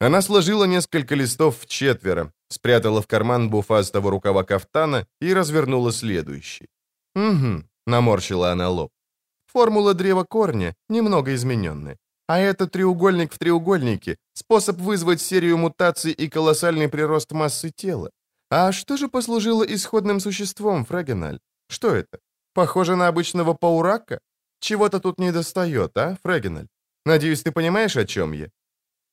[0.00, 6.68] Она сложила несколько листов в четверо, спрятала в карман буфастого рукава кафтана и развернула следующий.
[7.14, 8.90] «Угу»,— наморщила она лоб.
[9.46, 11.96] «Формула древа корня, немного измененная.
[12.26, 18.10] А это треугольник в треугольнике, способ вызвать серию мутаций и колоссальный прирост массы тела.
[18.50, 21.38] А что же послужило исходным существом, Фрегеналь?
[21.68, 22.18] Что это?
[22.54, 24.20] Похоже на обычного паурака?
[24.60, 26.68] Чего-то тут не достает, а, Фрегеналь?
[27.04, 28.48] Надеюсь, ты понимаешь, о чем я?»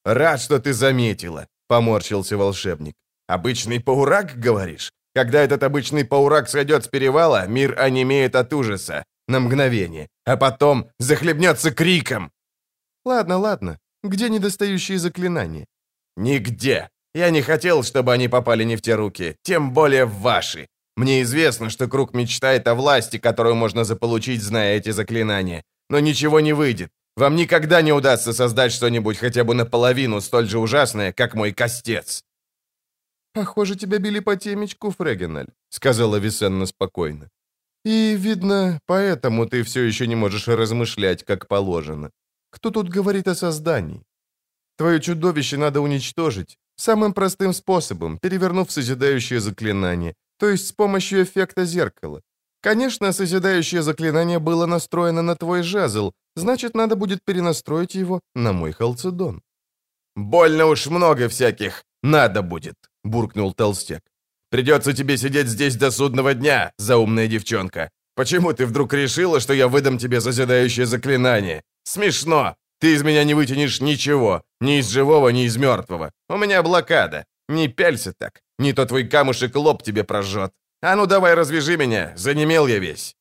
[0.05, 2.93] «Рад, что ты заметила»,— поморщился волшебник.
[3.27, 4.91] «Обычный паурак, говоришь?
[5.13, 9.03] Когда этот обычный паурак сойдет с перевала, мир онемеет от ужаса.
[9.27, 10.07] На мгновение.
[10.25, 12.31] А потом захлебнется криком».
[13.05, 13.77] «Ладно, ладно.
[14.03, 15.65] Где недостающие заклинания?»
[16.17, 16.89] «Нигде.
[17.13, 20.67] Я не хотел, чтобы они попали не в те руки, тем более в ваши.
[20.97, 25.63] Мне известно, что Круг мечтает о власти, которую можно заполучить, зная эти заклинания.
[25.89, 26.89] Но ничего не выйдет.
[27.15, 32.23] Вам никогда не удастся создать что-нибудь хотя бы наполовину столь же ужасное, как мой костец».
[33.33, 37.29] «Похоже, тебя били по темечку, Фрегеналь»,— сказала Висенна спокойно.
[37.85, 42.11] «И, видно, поэтому ты все еще не можешь размышлять, как положено.
[42.49, 44.03] Кто тут говорит о создании?
[44.77, 51.65] Твое чудовище надо уничтожить самым простым способом, перевернув созидающее заклинание, то есть с помощью эффекта
[51.65, 52.21] зеркала.
[52.61, 58.71] Конечно, созидающее заклинание было настроено на твой жезл, значит, надо будет перенастроить его на мой
[58.71, 59.41] халцедон».
[60.15, 64.01] «Больно уж много всяких надо будет»,— буркнул толстяк.
[64.49, 67.89] «Придется тебе сидеть здесь до судного дня, заумная девчонка.
[68.15, 71.63] Почему ты вдруг решила, что я выдам тебе созидающее заклинание?
[71.83, 72.55] Смешно.
[72.79, 76.11] Ты из меня не вытянешь ничего, ни из живого, ни из мертвого.
[76.29, 77.25] У меня блокада.
[77.47, 78.41] Не пялься так.
[78.59, 80.51] Не то твой камушек лоб тебе прожжет.
[80.81, 83.15] А ну давай развяжи меня, занемел я весь».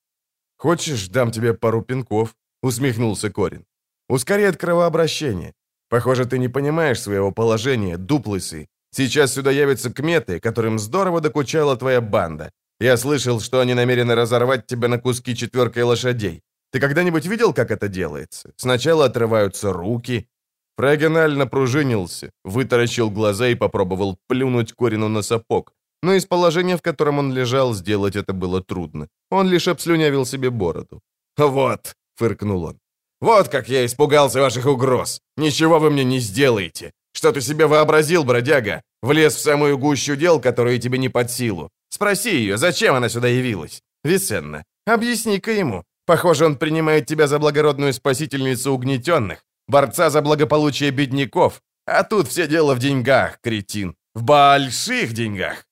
[0.57, 3.65] «Хочешь, дам тебе пару пинков?»— усмехнулся Корин.
[4.09, 5.53] «Ускоряет кровообращение.
[5.89, 8.69] Похоже, ты не понимаешь своего положения, дуплысы.
[8.93, 12.51] Сейчас сюда явятся кметы, которым здорово докучала твоя банда.
[12.81, 16.43] Я слышал, что они намерены разорвать тебя на куски четверкой лошадей.
[16.73, 18.53] Ты когда-нибудь видел, как это делается?
[18.57, 20.29] Сначала отрываются руки».
[20.77, 25.73] Фрагеналь напружинился, вытаращил глаза и попробовал плюнуть Корину на сапог.
[26.03, 29.09] Но из положения, в котором он лежал, сделать это было трудно.
[29.31, 31.01] Он лишь обслюнявил себе бороду.
[31.37, 32.79] «Вот»,— фыркнул он,—
[33.21, 35.21] «вот как я испугался ваших угроз.
[35.37, 36.93] Ничего вы мне не сделаете.
[37.13, 38.83] Что ты себе вообразил, бродяга?
[39.03, 41.71] Влез в самую гущу дел, которые тебе не под силу.
[41.91, 43.83] Спроси ее, зачем она сюда явилась?
[44.05, 45.85] Висенна, объясни-ка ему.
[46.07, 51.61] Похоже, он принимает тебя за благородную спасительницу угнетенных, борца за благополучие бедняков.
[51.87, 53.95] А тут все дело в деньгах, кретин.
[54.15, 55.65] В больших деньгах.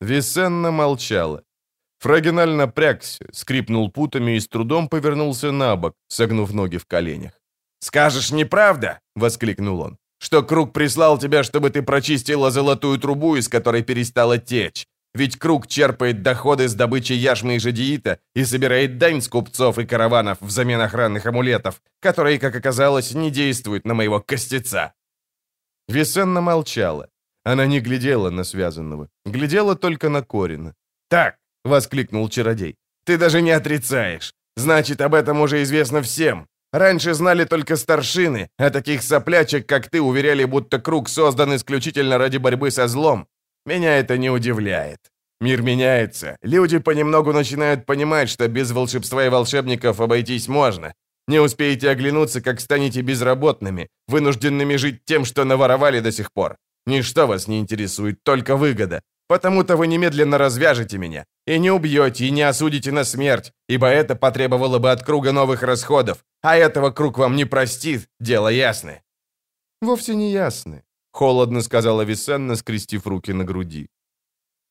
[0.00, 1.42] Висенна молчала.
[1.98, 7.32] Фрагеналь напрягся, скрипнул путами и с трудом повернулся на бок, согнув ноги в коленях.
[7.80, 9.96] «Скажешь, неправда?»— воскликнул он.
[10.20, 14.86] «Что Круг прислал тебя, чтобы ты прочистила золотую трубу, из которой перестала течь.
[15.14, 19.86] Ведь Круг черпает доходы с добычи яшмы и жадиита и собирает дань с купцов и
[19.86, 24.92] караванов взамен охранных амулетов, которые, как оказалось, не действуют на моего костеца».
[25.88, 27.08] Весенна молчала.
[27.44, 30.74] Она не глядела на связанного, глядела только на Корина.
[31.08, 32.74] «Так!»— воскликнул чародей.
[33.04, 34.34] «Ты даже не отрицаешь.
[34.56, 36.46] Значит, об этом уже известно всем.
[36.72, 42.38] Раньше знали только старшины, а таких соплячек, как ты, уверяли, будто круг создан исключительно ради
[42.38, 43.26] борьбы со злом.
[43.66, 44.98] Меня это не удивляет.
[45.40, 46.36] Мир меняется.
[46.42, 50.92] Люди понемногу начинают понимать, что без волшебства и волшебников обойтись можно.
[51.28, 56.56] Не успеете оглянуться, как станете безработными, вынужденными жить тем, что наворовали до сих пор.
[56.86, 59.02] Ничто вас не интересует, только выгода.
[59.28, 61.24] Потому-то вы немедленно развяжете меня.
[61.46, 65.62] И не убьете, и не осудите на смерть, ибо это потребовало бы от круга новых
[65.62, 66.24] расходов.
[66.42, 69.02] А этого круг вам не простит, дело ясное».
[69.82, 73.88] «Вовсе не ясное»,— холодно сказала Висенна, скрестив руки на груди.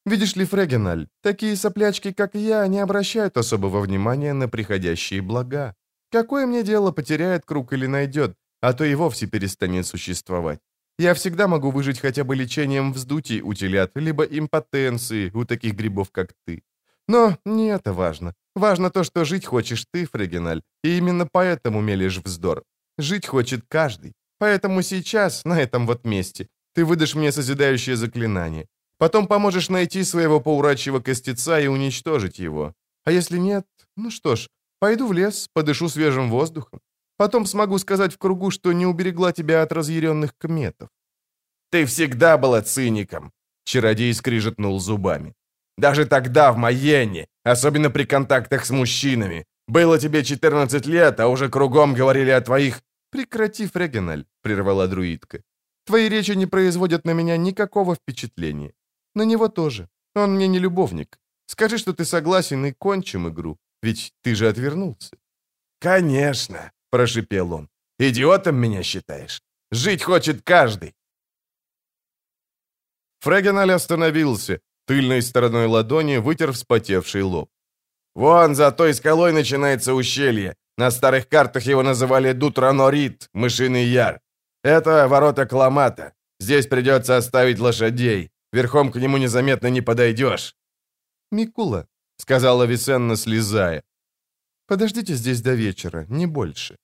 [0.06, 5.76] «Видишь ли, Фрегеналь, такие соплячки, как я, не обращают особого внимания на приходящие блага.
[6.12, 10.60] Какое мне дело, потеряет круг или найдет, а то и вовсе перестанет существовать.
[11.00, 16.10] Я всегда могу выжить хотя бы лечением вздутий у телят, либо импотенции у таких грибов,
[16.12, 16.64] как ты.
[17.08, 18.34] Но не это важно.
[18.56, 22.64] Важно то, что жить хочешь ты, Фрегеналь, и именно поэтому мелешь вздор.
[22.98, 24.14] Жить хочет каждый.
[24.40, 28.66] Поэтому сейчас, на этом вот месте, ты выдашь мне созидающее заклинание.
[28.98, 32.74] Потом поможешь найти своего поурачьего костеца и уничтожить его.
[33.06, 34.48] А если нет, ну что ж,
[34.80, 36.80] пойду в лес, подышу свежим воздухом.
[37.18, 40.90] Потом смогу сказать в кругу, что не уберегла тебя от разъяренных кметов».
[41.72, 43.32] «Ты всегда была циником»,—
[43.66, 45.34] чародей скрижетнул зубами.
[45.78, 49.46] «Даже тогда, в Майене, особенно при контактах с мужчинами.
[49.68, 55.42] Было тебе 14 лет, а уже кругом говорили о твоих...» «Прекрати, Фрегеналь»,— прервала друидка.
[55.86, 58.74] «Твои речи не производят на меня никакого впечатления.
[59.16, 59.88] На него тоже.
[60.16, 61.20] Он мне не любовник.
[61.46, 63.58] Скажи, что ты согласен, и кончим игру.
[63.84, 65.18] Ведь ты же отвернулся».
[65.80, 67.70] «Конечно»,— прошипел он.
[68.00, 69.42] «Идиотом меня считаешь?
[69.72, 70.94] Жить хочет каждый!»
[73.20, 77.50] Фрегеналь остановился, тыльной стороной ладони вытер вспотевший лоб.
[78.16, 80.56] «Вон за той скалой начинается ущелье.
[80.78, 84.20] На старых картах его называли Дутранорит, Мышиный Яр.
[84.64, 86.14] Это ворота Кламата.
[86.40, 88.32] Здесь придется оставить лошадей.
[88.54, 90.56] Верхом к нему незаметно не подойдешь».
[91.32, 91.86] «Микула»,—
[92.18, 93.84] сказала Висенна, слезая.
[94.68, 96.76] Подождите здесь до вечера, не больше.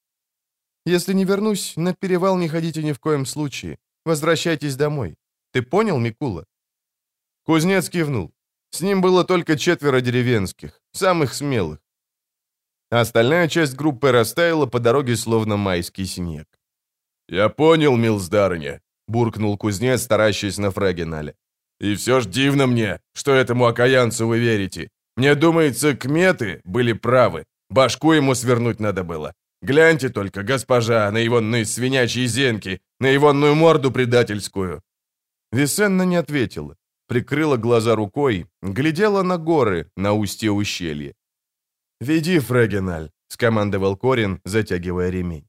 [0.86, 3.78] Если не вернусь, на перевал не ходите ни в коем случае.
[4.06, 5.16] Возвращайтесь домой.
[5.52, 6.46] Ты понял, Микула?»
[7.46, 8.32] Кузнец кивнул.
[8.72, 11.80] С ним было только четверо деревенских, самых смелых.
[12.90, 16.48] Остальная часть группы растаяла по дороге, словно майский снег.
[17.30, 21.36] «Я понял, милздарыня»,— буркнул кузнец, старающийся на Фрагенале.
[21.84, 24.90] И все ж дивно мне, что этому окаянцу вы верите.
[25.18, 27.46] Мне думается, кметы были правы.
[27.70, 29.34] Башку ему свернуть надо было.
[29.64, 34.82] Гляньте только, госпожа, на егонные свинячьи зенки, на егонную морду предательскую».
[35.54, 36.76] Весенна не ответила,
[37.08, 41.14] прикрыла глаза рукой, глядела на горы, на устье ущелья.
[42.02, 45.48] «Веди, Фрегеналь»,— скомандовал Корин, затягивая ремень.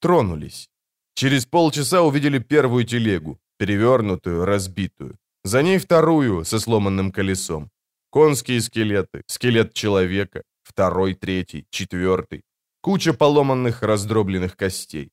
[0.00, 0.70] Тронулись.
[1.14, 5.18] Через полчаса увидели первую телегу, перевернутую, разбитую.
[5.44, 7.70] За ней вторую, со сломанным колесом.
[8.10, 12.42] Конские скелеты, скелет человека, второй, третий, четвертый.
[12.82, 15.10] Куча поломанных, раздробленных костей.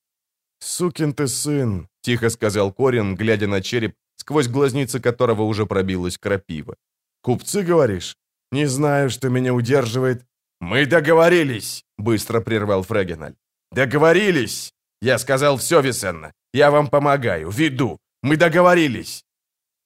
[0.60, 6.74] «Сукин ты сын»,— тихо сказал Корин, глядя на череп, сквозь глазницы которого уже пробилась крапива.
[7.22, 8.16] «Купцы, говоришь?
[8.52, 10.24] Не знаю, что меня удерживает».
[10.60, 13.34] «Мы договорились»,— быстро прервал Фрегеналь.
[13.72, 14.72] «Договорились!
[15.02, 16.32] Я сказал все, Весенна.
[16.54, 17.98] Я вам помогаю, веду.
[18.22, 19.24] Мы договорились!»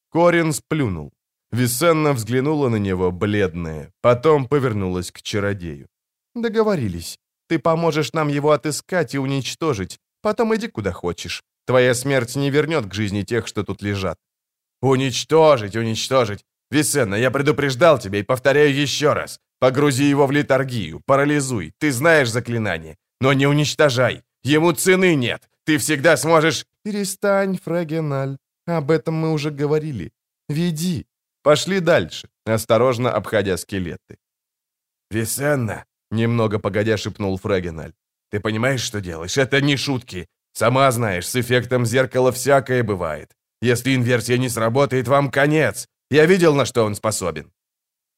[0.09, 1.11] Корин сплюнул.
[1.51, 5.87] Весенна взглянула на него, бледная, потом повернулась к чародею.
[6.35, 7.19] «Договорились.
[7.53, 9.99] Ты поможешь нам его отыскать и уничтожить.
[10.23, 11.43] Потом иди куда хочешь.
[11.67, 14.17] Твоя смерть не вернет к жизни тех, что тут лежат».
[14.81, 16.43] «Уничтожить, уничтожить!
[16.71, 19.39] Весенна, я предупреждал тебя и повторяю еще раз.
[19.59, 21.73] Погрузи его в литургию, парализуй.
[21.77, 22.97] Ты знаешь заклинание.
[23.21, 24.23] Но не уничтожай.
[24.43, 25.47] Ему цены нет.
[25.63, 28.37] Ты всегда сможешь...» «Перестань, Фрагеналь.
[28.65, 30.11] Об этом мы уже говорили.
[30.49, 31.05] Веди.
[31.43, 34.17] Пошли дальше, осторожно обходя скелеты».
[35.11, 37.93] «Весенна»,— немного погодя шепнул Фрагеналь.
[38.31, 39.37] «Ты понимаешь, что делаешь?
[39.37, 40.27] Это не шутки.
[40.53, 43.31] Сама знаешь, с эффектом зеркала всякое бывает.
[43.61, 45.87] Если инверсия не сработает, вам конец.
[46.11, 47.51] Я видел, на что он способен».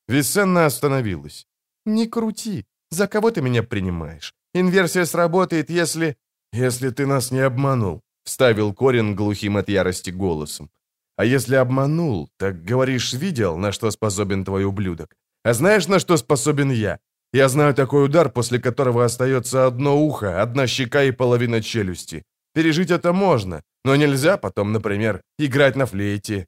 [0.08, 1.48] Весенна остановилась.
[1.86, 2.66] «Не крути.
[2.92, 4.34] За кого ты меня принимаешь?
[4.54, 6.16] Инверсия сработает, если...»
[6.54, 10.70] «Если ты нас не обманул»,— вставил Корин глухим от ярости голосом.
[11.18, 15.16] «А если обманул, так, говоришь, видел, на что способен твой ублюдок?
[15.44, 17.00] А знаешь, на что способен я?
[17.34, 22.24] Я знаю такой удар, после которого остается одно ухо, одна щека и половина челюсти.
[22.54, 26.48] Пережить это можно, но нельзя потом, например, играть на флейте».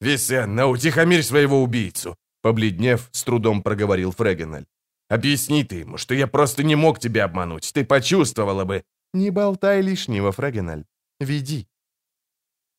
[0.00, 4.64] «Весенна, утихомирь своего убийцу!» Побледнев, с трудом проговорил Фрегеналь.
[5.12, 7.70] Объясни ты ему, что я просто не мог тебя обмануть.
[7.74, 10.84] Ты почувствовала бы...» «Не болтай лишнего, Фрагеналь.
[11.20, 11.66] Веди».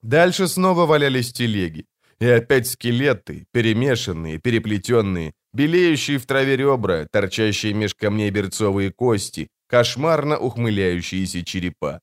[0.01, 1.85] Дальше снова валялись телеги.
[2.19, 10.37] И опять скелеты, перемешанные, переплетенные, белеющие в траве ребра, торчащие меж камней берцовые кости, кошмарно
[10.37, 11.99] ухмыляющиеся черепа.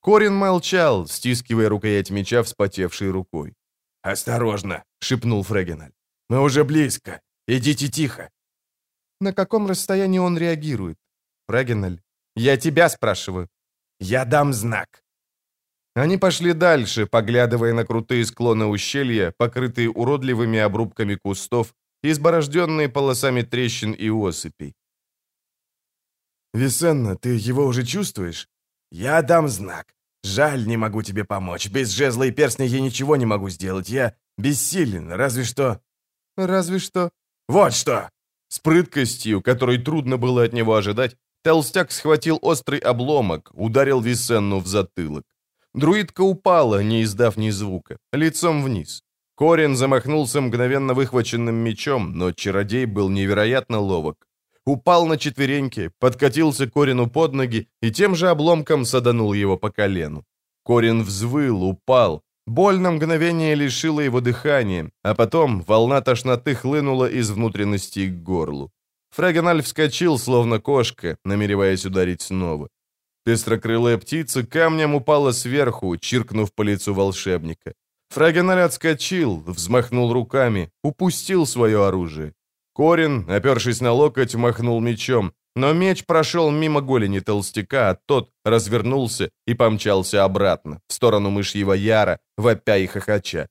[0.00, 3.54] Корин молчал, стискивая рукоять меча вспотевшей рукой.
[4.02, 5.92] «Осторожно!»— шепнул Фрегеналь.
[6.28, 7.20] «Мы уже близко.
[7.48, 8.30] Идите тихо.
[9.20, 10.96] На каком расстоянии он реагирует?
[11.48, 12.00] Фрагеналь,
[12.36, 13.48] я тебя спрашиваю.
[14.00, 15.02] Я дам знак.
[15.94, 23.92] Они пошли дальше, поглядывая на крутые склоны ущелья, покрытые уродливыми обрубками кустов, изборожденные полосами трещин
[23.92, 24.74] и осыпей.
[26.54, 28.48] «Весенна, ты его уже чувствуешь?»
[28.90, 29.94] «Я дам знак.
[30.22, 31.70] Жаль, не могу тебе помочь.
[31.70, 33.88] Без жезла и перстня я ничего не могу сделать.
[33.88, 35.80] Я бессилен, разве что...»
[36.36, 37.10] «Разве что...»
[37.48, 38.10] «Вот что!»
[38.48, 44.66] С прыткостью, которой трудно было от него ожидать, толстяк схватил острый обломок, ударил Висенну в
[44.66, 45.24] затылок.
[45.74, 49.02] Друидка упала, не издав ни звука, лицом вниз.
[49.36, 54.28] Корин замахнулся мгновенно выхваченным мечом, но чародей был невероятно ловок.
[54.64, 60.24] Упал на четвереньки, подкатился Корину под ноги и тем же обломком саданул его по колену.
[60.64, 67.30] Корин взвыл, упал, Боль на мгновение лишила его дыхания, а потом волна тошноты хлынула из
[67.30, 68.70] внутренности к горлу.
[69.10, 72.68] Фрагональ вскочил, словно кошка, намереваясь ударить снова.
[73.24, 77.74] Пестрокрылая птица камнем упала сверху, чиркнув по лицу волшебника.
[78.12, 82.34] Фрагональ отскочил, взмахнул руками, упустил свое оружие.
[82.74, 89.30] Корин, опершись на локоть, махнул мечом, но меч прошел мимо голени толстяка, а тот развернулся
[89.46, 93.48] и помчался обратно, в сторону мышьего яра, вопя и хохоча.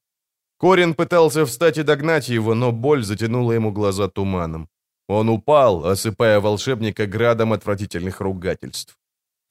[0.59, 4.70] Корин пытался встать и догнать его, но боль затянула ему глаза туманом.
[5.07, 8.95] Он упал, осыпая волшебника градом отвратительных ругательств.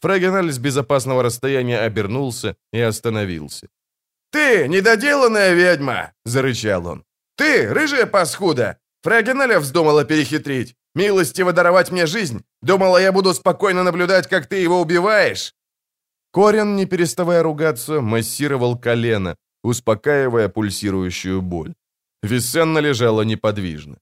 [0.03, 3.67] Фрагеналь с безопасного расстояния обернулся и остановился.
[4.31, 7.05] «Ты, недоделанная ведьма!»— зарычал он.
[7.37, 8.79] «Ты, рыжая паскуда!
[9.03, 10.75] Фрагеналя вздумала перехитрить!
[10.95, 12.43] Милостиво даровать мне жизнь?
[12.63, 15.55] Думала, я буду спокойно наблюдать, как ты его убиваешь?»
[16.33, 21.75] Корин, не переставая ругаться, массировал колено, успокаивая пульсирующую боль.
[22.23, 23.97] Висенна лежала неподвижно.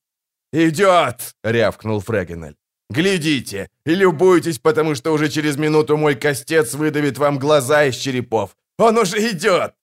[0.53, 2.57] «Идет!»— рявкнул Фрегенель.
[2.91, 8.57] «Глядите и любуйтесь, потому что уже через минуту мой костец выдавит вам глаза из черепов.
[8.79, 9.75] Он уже идет!»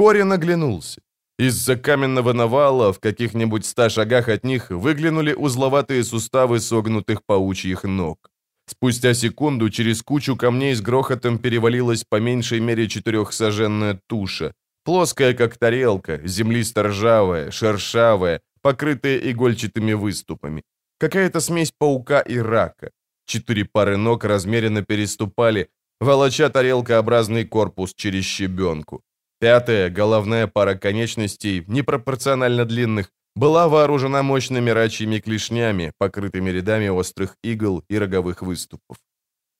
[0.00, 1.02] Корин оглянулся.
[1.38, 8.30] Из-за каменного навала в каких-нибудь ста шагах от них выглянули узловатые суставы согнутых паучьих ног.
[8.66, 15.58] Спустя секунду через кучу камней с грохотом перевалилась по меньшей мере четырехсаженная туша, плоская, как
[15.58, 20.62] тарелка, землисто-ржавая, шершавая, покрытая игольчатыми выступами.
[20.98, 22.90] Какая-то смесь паука и рака.
[23.26, 25.68] Четыре пары ног размеренно переступали,
[26.00, 29.02] волоча тарелкообразный корпус через щебенку.
[29.40, 37.82] Пятая, головная пара конечностей, непропорционально длинных, была вооружена мощными рачьими клешнями, покрытыми рядами острых игл
[37.88, 38.98] и роговых выступов.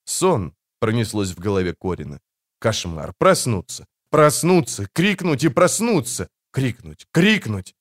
[0.05, 2.19] «Сон!»— пронеслось в голове Корина.
[2.59, 3.13] «Кошмар!
[3.17, 3.85] Проснуться!
[4.11, 4.87] Проснуться!
[4.93, 6.27] Крикнуть и проснуться!
[6.51, 7.07] Крикнуть!
[7.11, 7.73] Крикнуть!»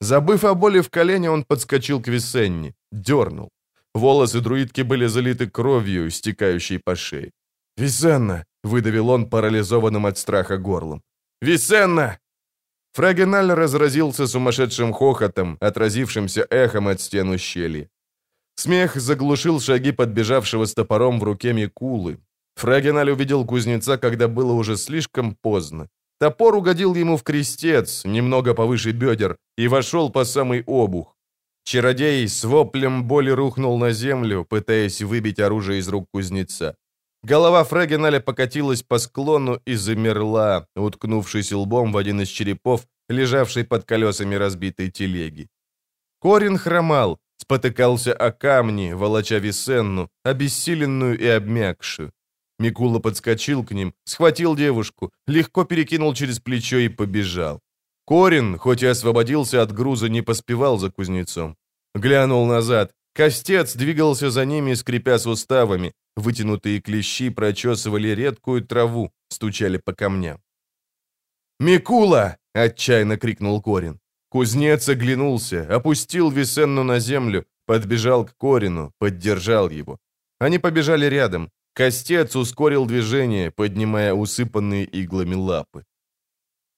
[0.00, 3.50] Забыв о боли в колене, он подскочил к Весенне, дернул.
[3.94, 7.30] Волосы друидки были залиты кровью, стекающей по шее.
[7.76, 11.02] «Весенна!»— выдавил он парализованным от страха горлом.
[11.42, 12.18] Висенна!»
[12.92, 17.88] Фрагеналь разразился сумасшедшим хохотом, отразившимся эхом от стен ущелья.
[18.54, 22.18] Смех заглушил шаги подбежавшего с топором в руке Микулы.
[22.54, 25.88] Фрагеналь увидел кузнеца, когда было уже слишком поздно.
[26.20, 31.16] Топор угодил ему в крестец, немного повыше бедер, и вошел по самый обух.
[31.64, 36.76] Чародей с воплем боли рухнул на землю, пытаясь выбить оружие из рук кузнеца.
[37.24, 43.84] Голова Фрегеналя покатилась по склону и замерла, уткнувшись лбом в один из черепов, лежавший под
[43.84, 45.48] колесами разбитой телеги.
[46.20, 52.12] Корин хромал, спотыкался о камни, волоча Висенну, обессиленную и обмякшую.
[52.58, 57.60] Микула подскочил к ним, схватил девушку, легко перекинул через плечо и побежал.
[58.06, 61.56] Корин, хоть и освободился от груза, не поспевал за кузнецом.
[61.94, 62.92] Глянул назад.
[63.14, 70.40] Костец двигался за ними, скрипя суставами, Вытянутые клещи прочесывали редкую траву, стучали по камням.
[71.58, 73.98] «Микула!»— отчаянно крикнул Корин.
[74.28, 79.98] Кузнец оглянулся, опустил Висенну на землю, подбежал к Корину, поддержал его.
[80.38, 81.50] Они побежали рядом.
[81.74, 85.84] Костец ускорил движение, поднимая усыпанные иглами лапы.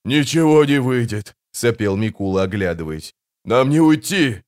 [0.04, 3.14] «Ничего не выйдет»,— сопел Микула, оглядываясь.
[3.44, 4.42] «Нам не уйти!»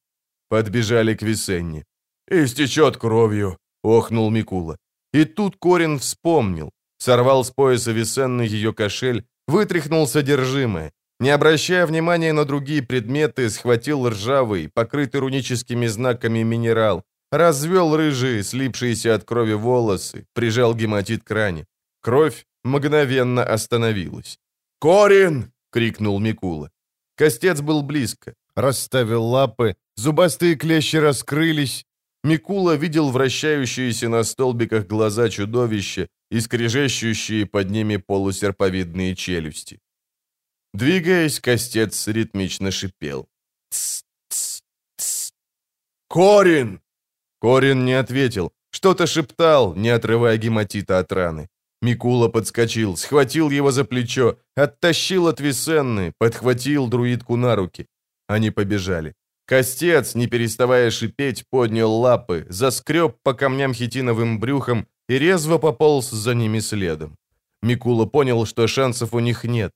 [0.49, 1.85] Подбежали к Висенне.
[2.31, 4.77] «Истечет кровью охнул Микула.
[5.15, 6.71] И тут Корин вспомнил.
[6.99, 10.93] Сорвал с пояса Висенны ее кошель, вытряхнул содержимое.
[11.21, 19.15] Не обращая внимания на другие предметы, схватил ржавый, покрытый руническими знаками минерал, развел рыжие, слипшиеся
[19.15, 21.67] от крови волосы, прижал гематит к ране.
[22.03, 24.39] Кровь мгновенно остановилась.
[24.79, 26.71] «Корин!»— крикнул Микула.
[27.17, 28.35] Костец был близко.
[28.55, 31.87] Расставил лапы, зубастые клещи раскрылись,
[32.27, 39.79] Микула видел вращающиеся на столбиках глаза чудовища и скрежещущие под ними полусерповидные челюсти.
[40.75, 43.29] Двигаясь, костец ритмично шипел.
[43.71, 44.63] «Тс, тс,
[44.99, 45.33] тс.
[46.09, 46.81] «Корин!»
[47.41, 51.49] Корин не ответил, что-то шептал, не отрывая гематита от раны.
[51.83, 57.87] Микула подскочил, схватил его за плечо, оттащил от Висенны, подхватил друидку на руки.
[58.29, 59.15] Они побежали.
[59.47, 66.35] Костец, не переставая шипеть, поднял лапы, заскреб по камням хитиновым брюхом и резво пополз за
[66.35, 67.17] ними следом.
[67.63, 69.71] Микула понял, что шансов у них нет.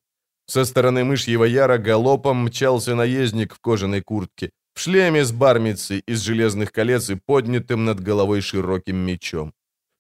[0.47, 6.21] Со стороны мышьего яра галопом мчался наездник в кожаной куртке, в шлеме с бармицей из
[6.21, 9.53] железных колец и поднятым над головой широким мечом.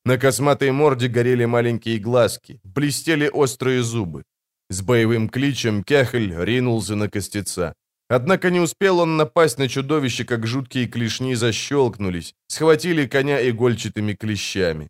[0.04, 4.24] На косматой морде горели маленькие глазки, блестели острые зубы.
[4.68, 7.74] С боевым кличем Кехель ринулся на костеца.
[8.10, 14.88] Однако не успел он напасть на чудовище, как жуткие клешни защелкнулись, схватили коня игольчатыми клещами.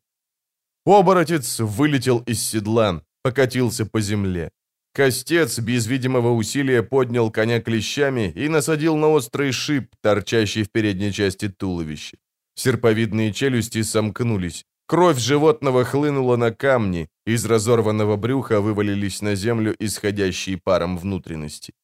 [0.86, 4.51] Оборотец вылетел из седла, покатился по земле.
[4.94, 11.12] Костец без видимого усилия поднял коня клещами и насадил на острый шип, торчащий в передней
[11.12, 12.16] части туловища.
[12.55, 14.64] Серповидные челюсти сомкнулись.
[14.86, 21.74] Кровь животного хлынула на камни, из разорванного брюха вывалились на землю исходящие паром внутренности.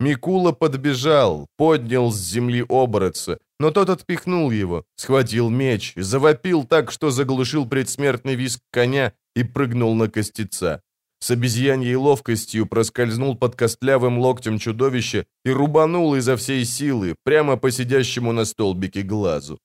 [0.00, 7.10] Микула подбежал, поднял с земли оборотца, но тот отпихнул его, схватил меч, завопил так, что
[7.10, 10.82] заглушил предсмертный визг коня и прыгнул на костеца.
[11.20, 17.72] С обезьяньей ловкостью проскользнул под костлявым локтем чудовища и рубанул изо всей силы прямо по
[17.72, 19.58] сидящему на столбике глазу.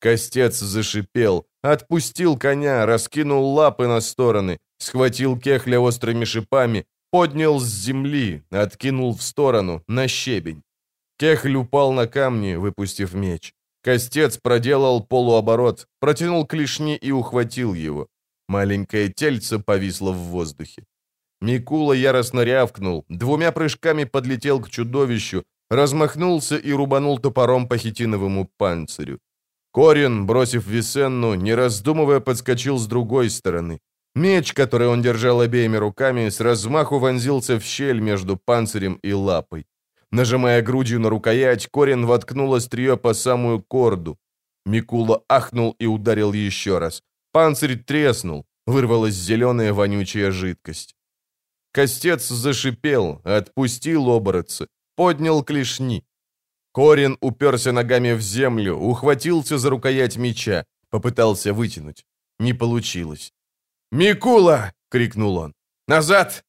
[0.00, 8.42] Костец зашипел, отпустил коня, раскинул лапы на стороны, схватил кехля острыми шипами, поднял с земли,
[8.50, 10.62] откинул в сторону, на щебень.
[11.18, 13.54] Кехль упал на камни, выпустив меч.
[13.82, 18.06] Костец проделал полуоборот, протянул клешни и ухватил его.
[18.48, 20.84] Маленькое тельце повисло в воздухе.
[21.40, 29.18] Микула яростно рявкнул, двумя прыжками подлетел к чудовищу, размахнулся и рубанул топором по хитиновому панцирю.
[29.72, 33.78] Корин, бросив Висенну, не раздумывая, подскочил с другой стороны.
[34.18, 39.64] Меч, который он держал обеими руками, с размаху вонзился в щель между панцирем и лапой.
[40.10, 44.18] Нажимая грудью на рукоять, Корин воткнул острие по самую корду.
[44.66, 47.02] Микула ахнул и ударил еще раз.
[47.32, 50.96] Панцирь треснул, вырвалась зеленая вонючая жидкость.
[51.72, 54.66] Костец зашипел, отпустил оборотца,
[54.96, 56.02] поднял клешни.
[56.72, 62.04] Корин уперся ногами в землю, ухватился за рукоять меча, попытался вытянуть.
[62.40, 63.32] Не получилось.
[63.90, 65.52] «Микула!»— крикнул он.
[65.88, 66.44] «Назад!»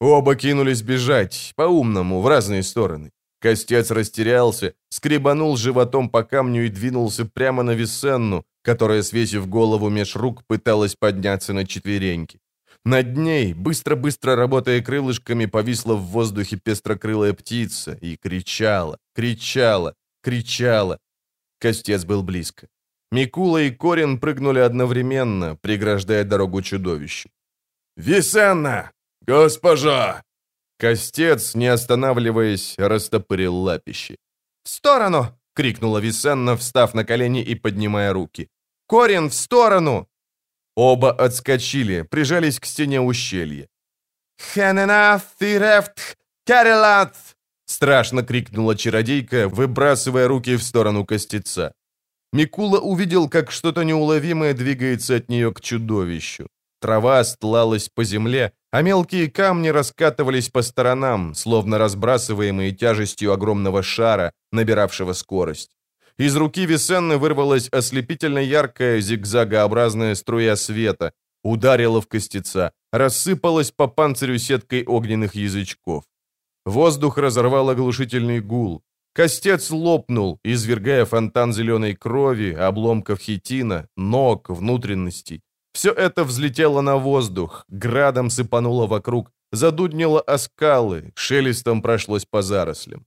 [0.00, 3.10] Оба кинулись бежать, по-умному, в разные стороны.
[3.40, 10.16] Костец растерялся, скребанул животом по камню и двинулся прямо на Висенну, которая, свесив голову меж
[10.16, 12.38] рук, пыталась подняться на четвереньки.
[12.84, 20.98] Над ней, быстро-быстро работая крылышками, повисла в воздухе пестрокрылая птица и кричала, кричала, кричала.
[21.58, 22.68] Костец был близко.
[23.12, 27.28] Микула и Корин прыгнули одновременно, преграждая дорогу чудовищу.
[27.96, 28.90] «Висенна!
[29.26, 30.22] Госпожа!»
[30.78, 34.16] Костец, не останавливаясь, растопырил лапище.
[34.64, 38.48] «В сторону!»— крикнула Висенна, встав на колени и поднимая руки.
[38.86, 40.06] «Корин, в сторону!»
[40.76, 43.68] Оба отскочили, прижались к стене ущелья.
[44.38, 46.16] «Хенена фирефт
[46.46, 47.16] карелат!»
[47.66, 51.72] Страшно крикнула чародейка, выбрасывая руки в сторону костеца.
[52.32, 56.46] Микула увидел, как что-то неуловимое двигается от нее к чудовищу.
[56.80, 64.32] Трава стлалась по земле, а мелкие камни раскатывались по сторонам, словно разбрасываемые тяжестью огромного шара,
[64.52, 65.76] набиравшего скорость.
[66.18, 71.12] Из руки Висенны вырвалась ослепительно яркая зигзагообразная струя света,
[71.42, 76.04] ударила в костеца, рассыпалась по панцирю сеткой огненных язычков.
[76.64, 78.82] Воздух разорвал оглушительный гул.
[79.12, 85.42] Костец лопнул, извергая фонтан зеленой крови, обломков хитина, ног, внутренностей.
[85.72, 93.04] Все это взлетело на воздух, градом сыпануло вокруг, задуднило о скалы, шелестом прошлось по зарослям.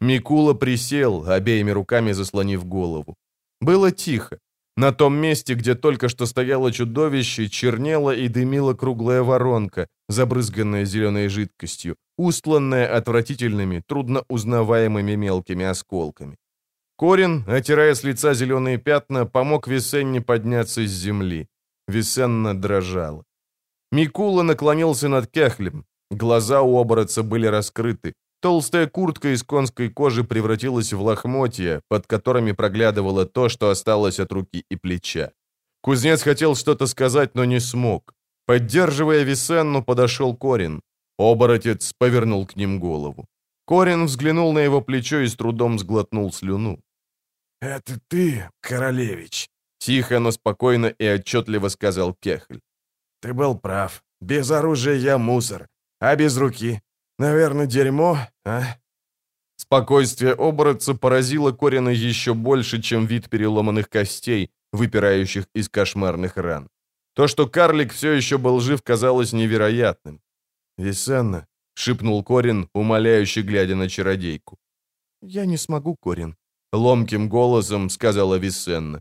[0.00, 3.14] Микула присел, обеими руками заслонив голову.
[3.60, 4.38] Было тихо.
[4.76, 11.28] На том месте, где только что стояло чудовище, чернела и дымила круглая воронка, забрызганная зеленой
[11.28, 16.36] жидкостью, устланная отвратительными, трудно узнаваемыми мелкими осколками.
[16.96, 21.48] Корин, отирая с лица зеленые пятна, помог Весенне подняться с земли.
[21.88, 23.24] Весенна дрожала.
[23.90, 25.84] Микула наклонился над Кехлем.
[26.10, 28.14] Глаза у оборотца были раскрыты.
[28.42, 34.32] Толстая куртка из конской кожи превратилась в лохмотья, под которыми проглядывало то, что осталось от
[34.32, 35.30] руки и плеча.
[35.80, 38.14] Кузнец хотел что-то сказать, но не смог.
[38.46, 40.80] Поддерживая Висенну, подошел Корин.
[41.18, 43.26] Оборотец повернул к ним голову.
[43.64, 46.80] Корин взглянул на его плечо и с трудом сглотнул слюну.
[47.60, 49.48] «Это ты, королевич?»
[49.78, 52.58] Тихо, но спокойно и отчетливо сказал Кехль.
[53.20, 54.02] «Ты был прав.
[54.20, 55.68] Без оружия я мусор,
[56.00, 56.80] а без руки
[57.22, 58.62] Наверное, дерьмо, а?»
[59.56, 66.68] Спокойствие оборотца поразило Корина еще больше, чем вид переломанных костей, выпирающих из кошмарных ран.
[67.14, 70.20] То, что карлик все еще был жив, казалось невероятным.
[70.78, 74.58] «Висенна»,— шепнул Корин, умоляюще глядя на чародейку.
[75.22, 76.34] «Я не смогу, Корин»,—
[76.72, 79.00] ломким голосом сказала Висенна.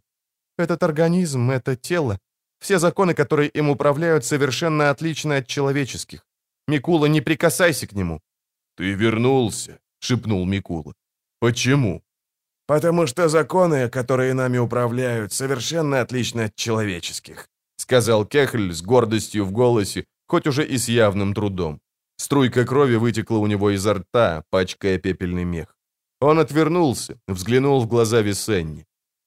[0.60, 2.20] «Этот организм, это тело,
[2.60, 6.22] все законы, которые им управляют, совершенно отличны от человеческих.
[6.68, 8.20] Микула, не прикасайся к нему».
[8.78, 10.94] «Ты вернулся»,— шепнул Микула.
[11.40, 12.02] «Почему?»
[12.68, 17.48] «Потому что законы, которые нами управляют, совершенно отличны от человеческих»,—
[17.78, 21.80] сказал Кехль с гордостью в голосе, хоть уже и с явным трудом.
[22.18, 25.76] Струйка крови вытекла у него изо рта, пачкая пепельный мех.
[26.22, 28.86] Он отвернулся, взглянул в глаза Весенни.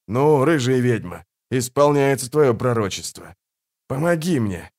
[0.08, 3.34] «Ну, рыжая ведьма, исполняется твое пророчество.
[3.88, 4.70] Помоги мне!»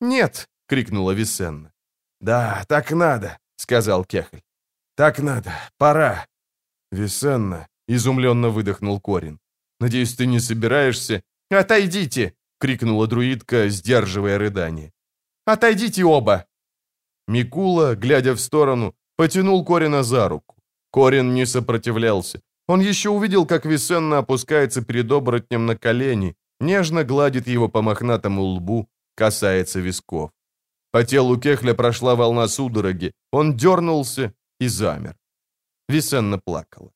[0.00, 1.72] «Нет!»— крикнула Весенна.
[2.20, 4.40] «Да, так надо»,— сказал Кехль.
[4.96, 6.26] «Так надо, пора».
[6.92, 9.38] «Весенна»,— изумленно выдохнул Корин.
[9.80, 14.92] «Надеюсь, ты не собираешься...» «Отойдите!»— крикнула друидка, сдерживая рыдание.
[15.46, 16.44] «Отойдите оба!»
[17.28, 20.56] Микула, глядя в сторону, потянул Корина за руку.
[20.92, 22.40] Корин не сопротивлялся.
[22.68, 28.42] Он еще увидел, как Весенна опускается перед оборотнем на колени, нежно гладит его по мохнатому
[28.42, 30.30] лбу, касается висков.
[30.90, 33.12] По телу Кехля прошла волна судороги.
[33.32, 35.16] Он дернулся и замер.
[35.88, 36.92] Висенна плакала.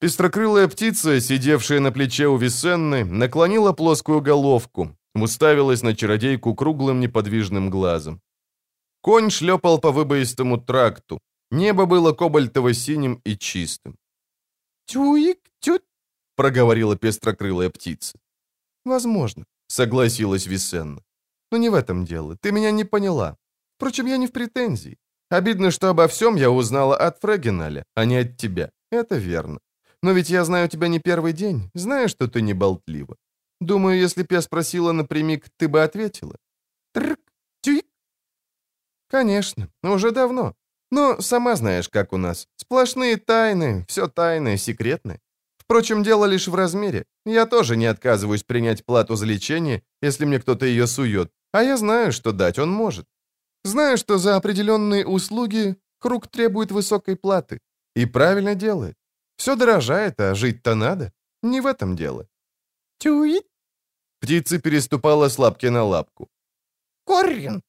[0.00, 7.70] Пестрокрылая птица, сидевшая на плече у Висенны, наклонила плоскую головку, уставилась на чародейку круглым неподвижным
[7.70, 8.20] глазом.
[9.02, 11.20] Конь шлепал по выбоистому тракту.
[11.50, 13.96] Небо было кобальтово-синим и чистым.
[14.86, 15.82] «Тюик, тют!»—
[16.36, 18.18] проговорила пестрокрылая птица.
[18.84, 21.02] «Возможно»,— согласилась Висенна.
[21.50, 22.36] «Но не в этом дело.
[22.40, 23.36] Ты меня не поняла.
[23.76, 24.98] Впрочем, я не в претензии.
[25.30, 28.70] Обидно, что обо всем я узнала от Фрегеналя, а не от тебя.
[28.90, 29.60] Это верно.
[30.02, 33.16] Но ведь я знаю тебя не первый день, знаю, что ты не болтлива.
[33.60, 36.36] Думаю, если б я спросила напрямик, ты бы ответила.
[36.92, 37.20] Трк,
[37.60, 37.86] тюик.
[39.08, 40.54] Конечно, уже давно.
[40.90, 42.48] Но сама знаешь, как у нас.
[42.56, 45.20] Сплошные тайны, все тайное, секретное.
[45.70, 47.04] Впрочем, дело лишь в размере.
[47.24, 51.30] Я тоже не отказываюсь принять плату за лечение, если мне кто-то ее сует.
[51.52, 53.06] А я знаю, что дать он может.
[53.64, 57.60] Знаю, что за определенные услуги круг требует высокой платы.
[57.94, 58.96] И правильно делает.
[59.36, 61.12] Все дорожает, а жить-то надо.
[61.42, 62.26] Не в этом дело.
[62.98, 63.46] Тюит.
[64.20, 66.28] Птица переступала с лапки на лапку.
[67.06, 67.62] Коррин.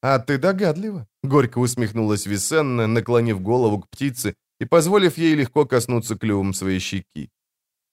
[0.00, 1.08] А ты догадлива.
[1.24, 7.30] Горько усмехнулась Висенна, наклонив голову к птице и позволив ей легко коснуться клювом своей щеки.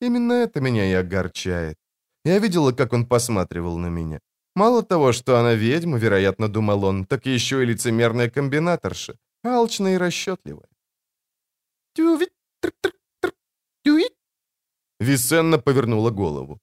[0.02, 1.78] Именно это меня и огорчает.
[2.26, 4.20] Я видела, как он посматривал на меня.
[4.56, 9.98] Мало того, что она ведьма, вероятно, думал он, так еще и лицемерная комбинаторша, алчная и
[9.98, 10.70] расчетливая.
[15.04, 16.60] Висенна повернула голову.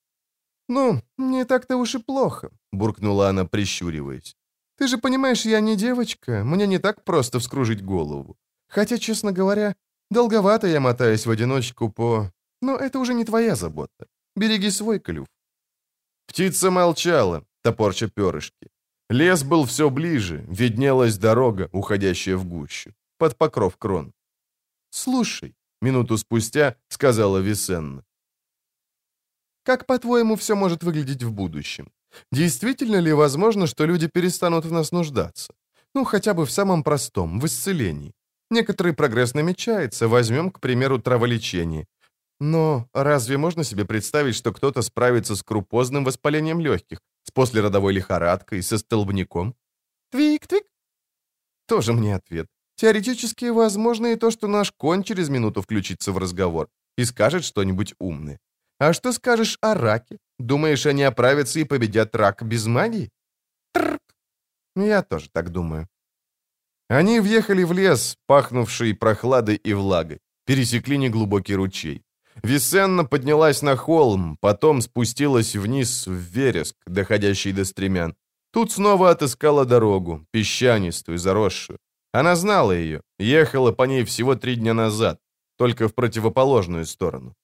[0.69, 4.37] «Ну, не так-то уж и плохо»,— буркнула она, прищуриваясь.
[4.79, 8.37] «Ты же понимаешь, я не девочка, мне не так просто вскружить голову.
[8.69, 9.75] Хотя, честно говоря,
[10.11, 12.31] долговато я мотаюсь в одиночку по...
[12.62, 14.07] Но это уже не твоя забота.
[14.37, 15.27] Береги свой клюв».
[16.27, 18.70] Птица молчала, топорча перышки.
[19.11, 24.12] Лес был все ближе, виднелась дорога, уходящая в гущу, под покров крон.
[24.91, 28.05] «Слушай»,— минуту спустя сказала Висенна,
[29.65, 31.91] «как, по-твоему, все может выглядеть в будущем?
[32.32, 35.55] Действительно ли возможно, что люди перестанут в нас нуждаться?
[35.95, 38.15] Ну, хотя бы в самом простом, в исцелении.
[38.51, 41.87] Некоторый прогресс намечается, возьмем, к примеру, траволечение.
[42.41, 48.63] Но разве можно себе представить, что кто-то справится с крупозным воспалением легких, с послеродовой лихорадкой,
[48.63, 49.55] со столбняком?
[50.11, 50.65] Твик-твик.
[51.67, 52.47] Тоже мне ответ.
[52.77, 57.95] Теоретически возможно и то, что наш конь через минуту включится в разговор и скажет что-нибудь
[57.99, 58.39] умное.
[58.79, 60.17] А что скажешь о раке?
[60.39, 63.11] Думаешь, они оправятся и победят рак без магии?
[63.75, 64.01] Трк.
[64.75, 65.87] Я тоже так думаю.
[66.91, 72.03] Они въехали в лес, пахнувший прохладой и влагой, пересекли неглубокий ручей.
[72.43, 78.17] Висенна поднялась на холм, потом спустилась вниз в вереск, доходящий до стремян.
[78.53, 81.79] Тут снова отыскала дорогу, песчанистую, заросшую.
[82.12, 85.21] Она знала ее, ехала по ней всего три дня назад,
[85.57, 87.35] только в противоположную сторону.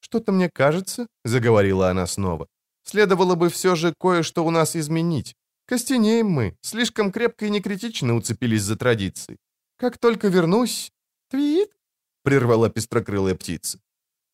[0.00, 2.48] «Что-то мне кажется»,— заговорила она снова,
[2.82, 5.34] «следовало бы все же кое-что у нас изменить.
[5.66, 9.38] Костенеем мы, слишком крепко и некритично уцепились за традиции.
[9.76, 10.92] Как только вернусь...»
[11.28, 11.70] «Твит?»—
[12.22, 13.80] прервала пестрокрылая птица.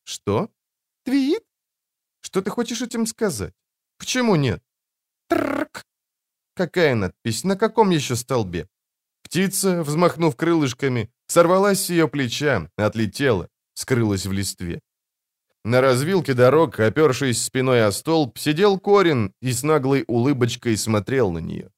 [0.04, 0.50] «Что?
[1.04, 1.44] Твит?
[2.20, 3.54] Что ты хочешь этим сказать?
[3.98, 4.62] Почему нет?»
[5.28, 5.86] «Трк!»
[6.54, 7.44] Какая надпись?
[7.44, 8.68] На каком еще столбе?
[9.22, 14.80] Птица, взмахнув крылышками, сорвалась с ее плеча, отлетела, скрылась в листве.
[15.64, 21.38] На развилке дорог, опершись спиной о столб, сидел Корин и с наглой улыбочкой смотрел на
[21.38, 21.70] нее.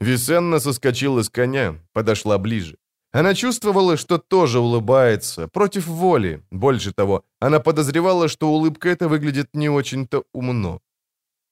[0.00, 2.76] Висенна соскочила с коня, подошла ближе.
[3.12, 6.42] Она чувствовала, что тоже улыбается, против воли.
[6.50, 10.80] Больше того, она подозревала, что улыбка эта выглядит не очень-то умно.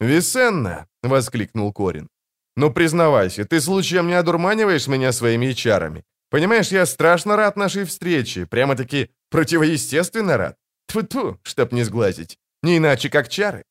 [0.01, 2.09] «Висенна!»— воскликнул Корин.
[2.57, 6.05] «Ну, признавайся, ты случаем не одурманиваешь меня своими чарами?
[6.31, 10.57] Понимаешь, я страшно рад нашей встрече, прямо-таки противоестественно рад.
[10.89, 12.39] Тьфу-тьфу, чтоб не сглазить.
[12.63, 13.63] Не иначе, как чары.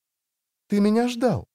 [0.70, 1.46] Ты меня ждал.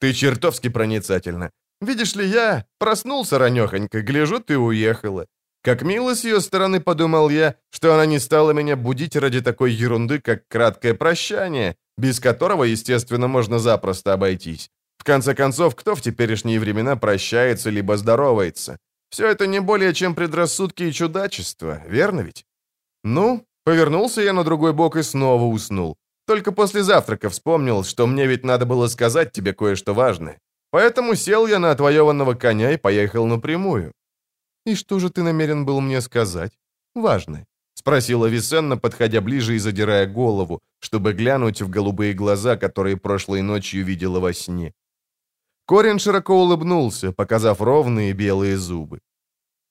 [0.00, 1.50] Ты чертовски проницательна.
[1.80, 5.26] Видишь ли, я проснулся ранехонько, гляжу, ты уехала.
[5.62, 9.72] Как мило с ее стороны подумал я, что она не стала меня будить ради такой
[9.72, 14.70] ерунды, как краткое прощание, без которого, естественно, можно запросто обойтись.
[14.98, 18.78] В конце концов, кто в теперешние времена прощается либо здоровается?
[19.10, 22.44] Все это не более чем предрассудки и чудачество, верно ведь?
[23.04, 25.96] Ну, повернулся я на другой бок и снова уснул.
[26.26, 30.38] Только после завтрака вспомнил, что мне ведь надо было сказать тебе кое-что важное.
[30.70, 33.92] Поэтому сел я на отвоеванного коня и поехал напрямую.
[34.64, 36.52] «И что же ты намерен был мне сказать?
[36.94, 43.42] Важное?»— спросила Висенна, подходя ближе и задирая голову, чтобы глянуть в голубые глаза, которые прошлой
[43.42, 44.72] ночью видела во сне.
[45.66, 49.00] Корин широко улыбнулся, показав ровные белые зубы.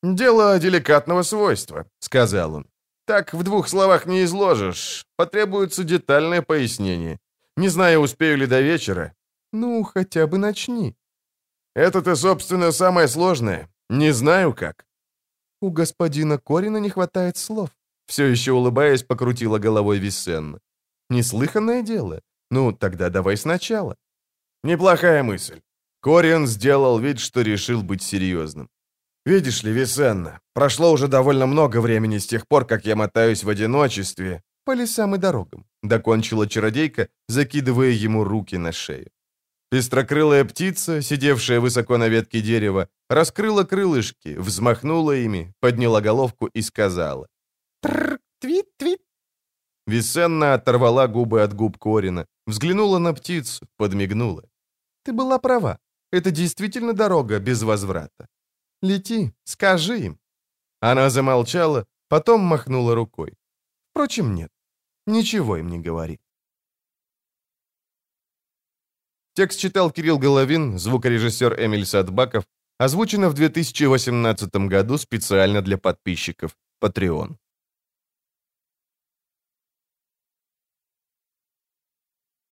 [0.03, 2.70] «Дело деликатного свойства»,— сказал он.
[3.05, 5.05] «Так в двух словах не изложишь.
[5.17, 7.19] Потребуется детальное пояснение.
[7.57, 9.13] Не знаю, успею ли до вечера».
[9.53, 10.95] «Ну, хотя бы начни».
[11.75, 13.69] «Это-то, собственно, самое сложное.
[13.89, 14.85] Не знаю как.
[15.61, 17.69] У господина Корина не хватает слов.
[18.07, 20.59] Все еще улыбаясь, покрутила головой Виссенна.
[21.09, 22.21] Неслыханное дело.
[22.49, 23.95] Ну, тогда давай сначала.
[24.63, 25.61] Неплохая мысль.
[26.01, 28.69] Кориан сделал вид, что решил быть серьезным.
[29.25, 33.49] «Видишь ли, Висенна, прошло уже довольно много времени с тех пор, как я мотаюсь в
[33.49, 34.41] одиночестве».
[34.65, 39.11] «По лесам и дорогам»,— докончила чародейка, закидывая ему руки на шею.
[39.71, 47.27] Пестрокрылая птица, сидевшая высоко на ветке дерева, раскрыла крылышки, взмахнула ими, подняла головку и сказала.
[47.81, 48.99] «Тррр, твит-твит».
[49.87, 54.43] Висенна оторвала губы от губ Корина, взглянула на птицу, подмигнула.
[55.05, 55.77] «Ты была права.
[56.11, 58.27] Это действительно дорога без возврата.
[58.81, 60.19] Лети, скажи им».
[60.79, 63.37] Она замолчала, потом махнула рукой.
[63.91, 64.49] Впрочем, нет.
[65.05, 66.19] Ничего им не говори.
[69.33, 72.45] Текст читал Кирилл Головин, звукорежиссер Эмиль Садбаков,
[72.77, 77.37] озвучено в 2018 году специально для подписчиков Patreon.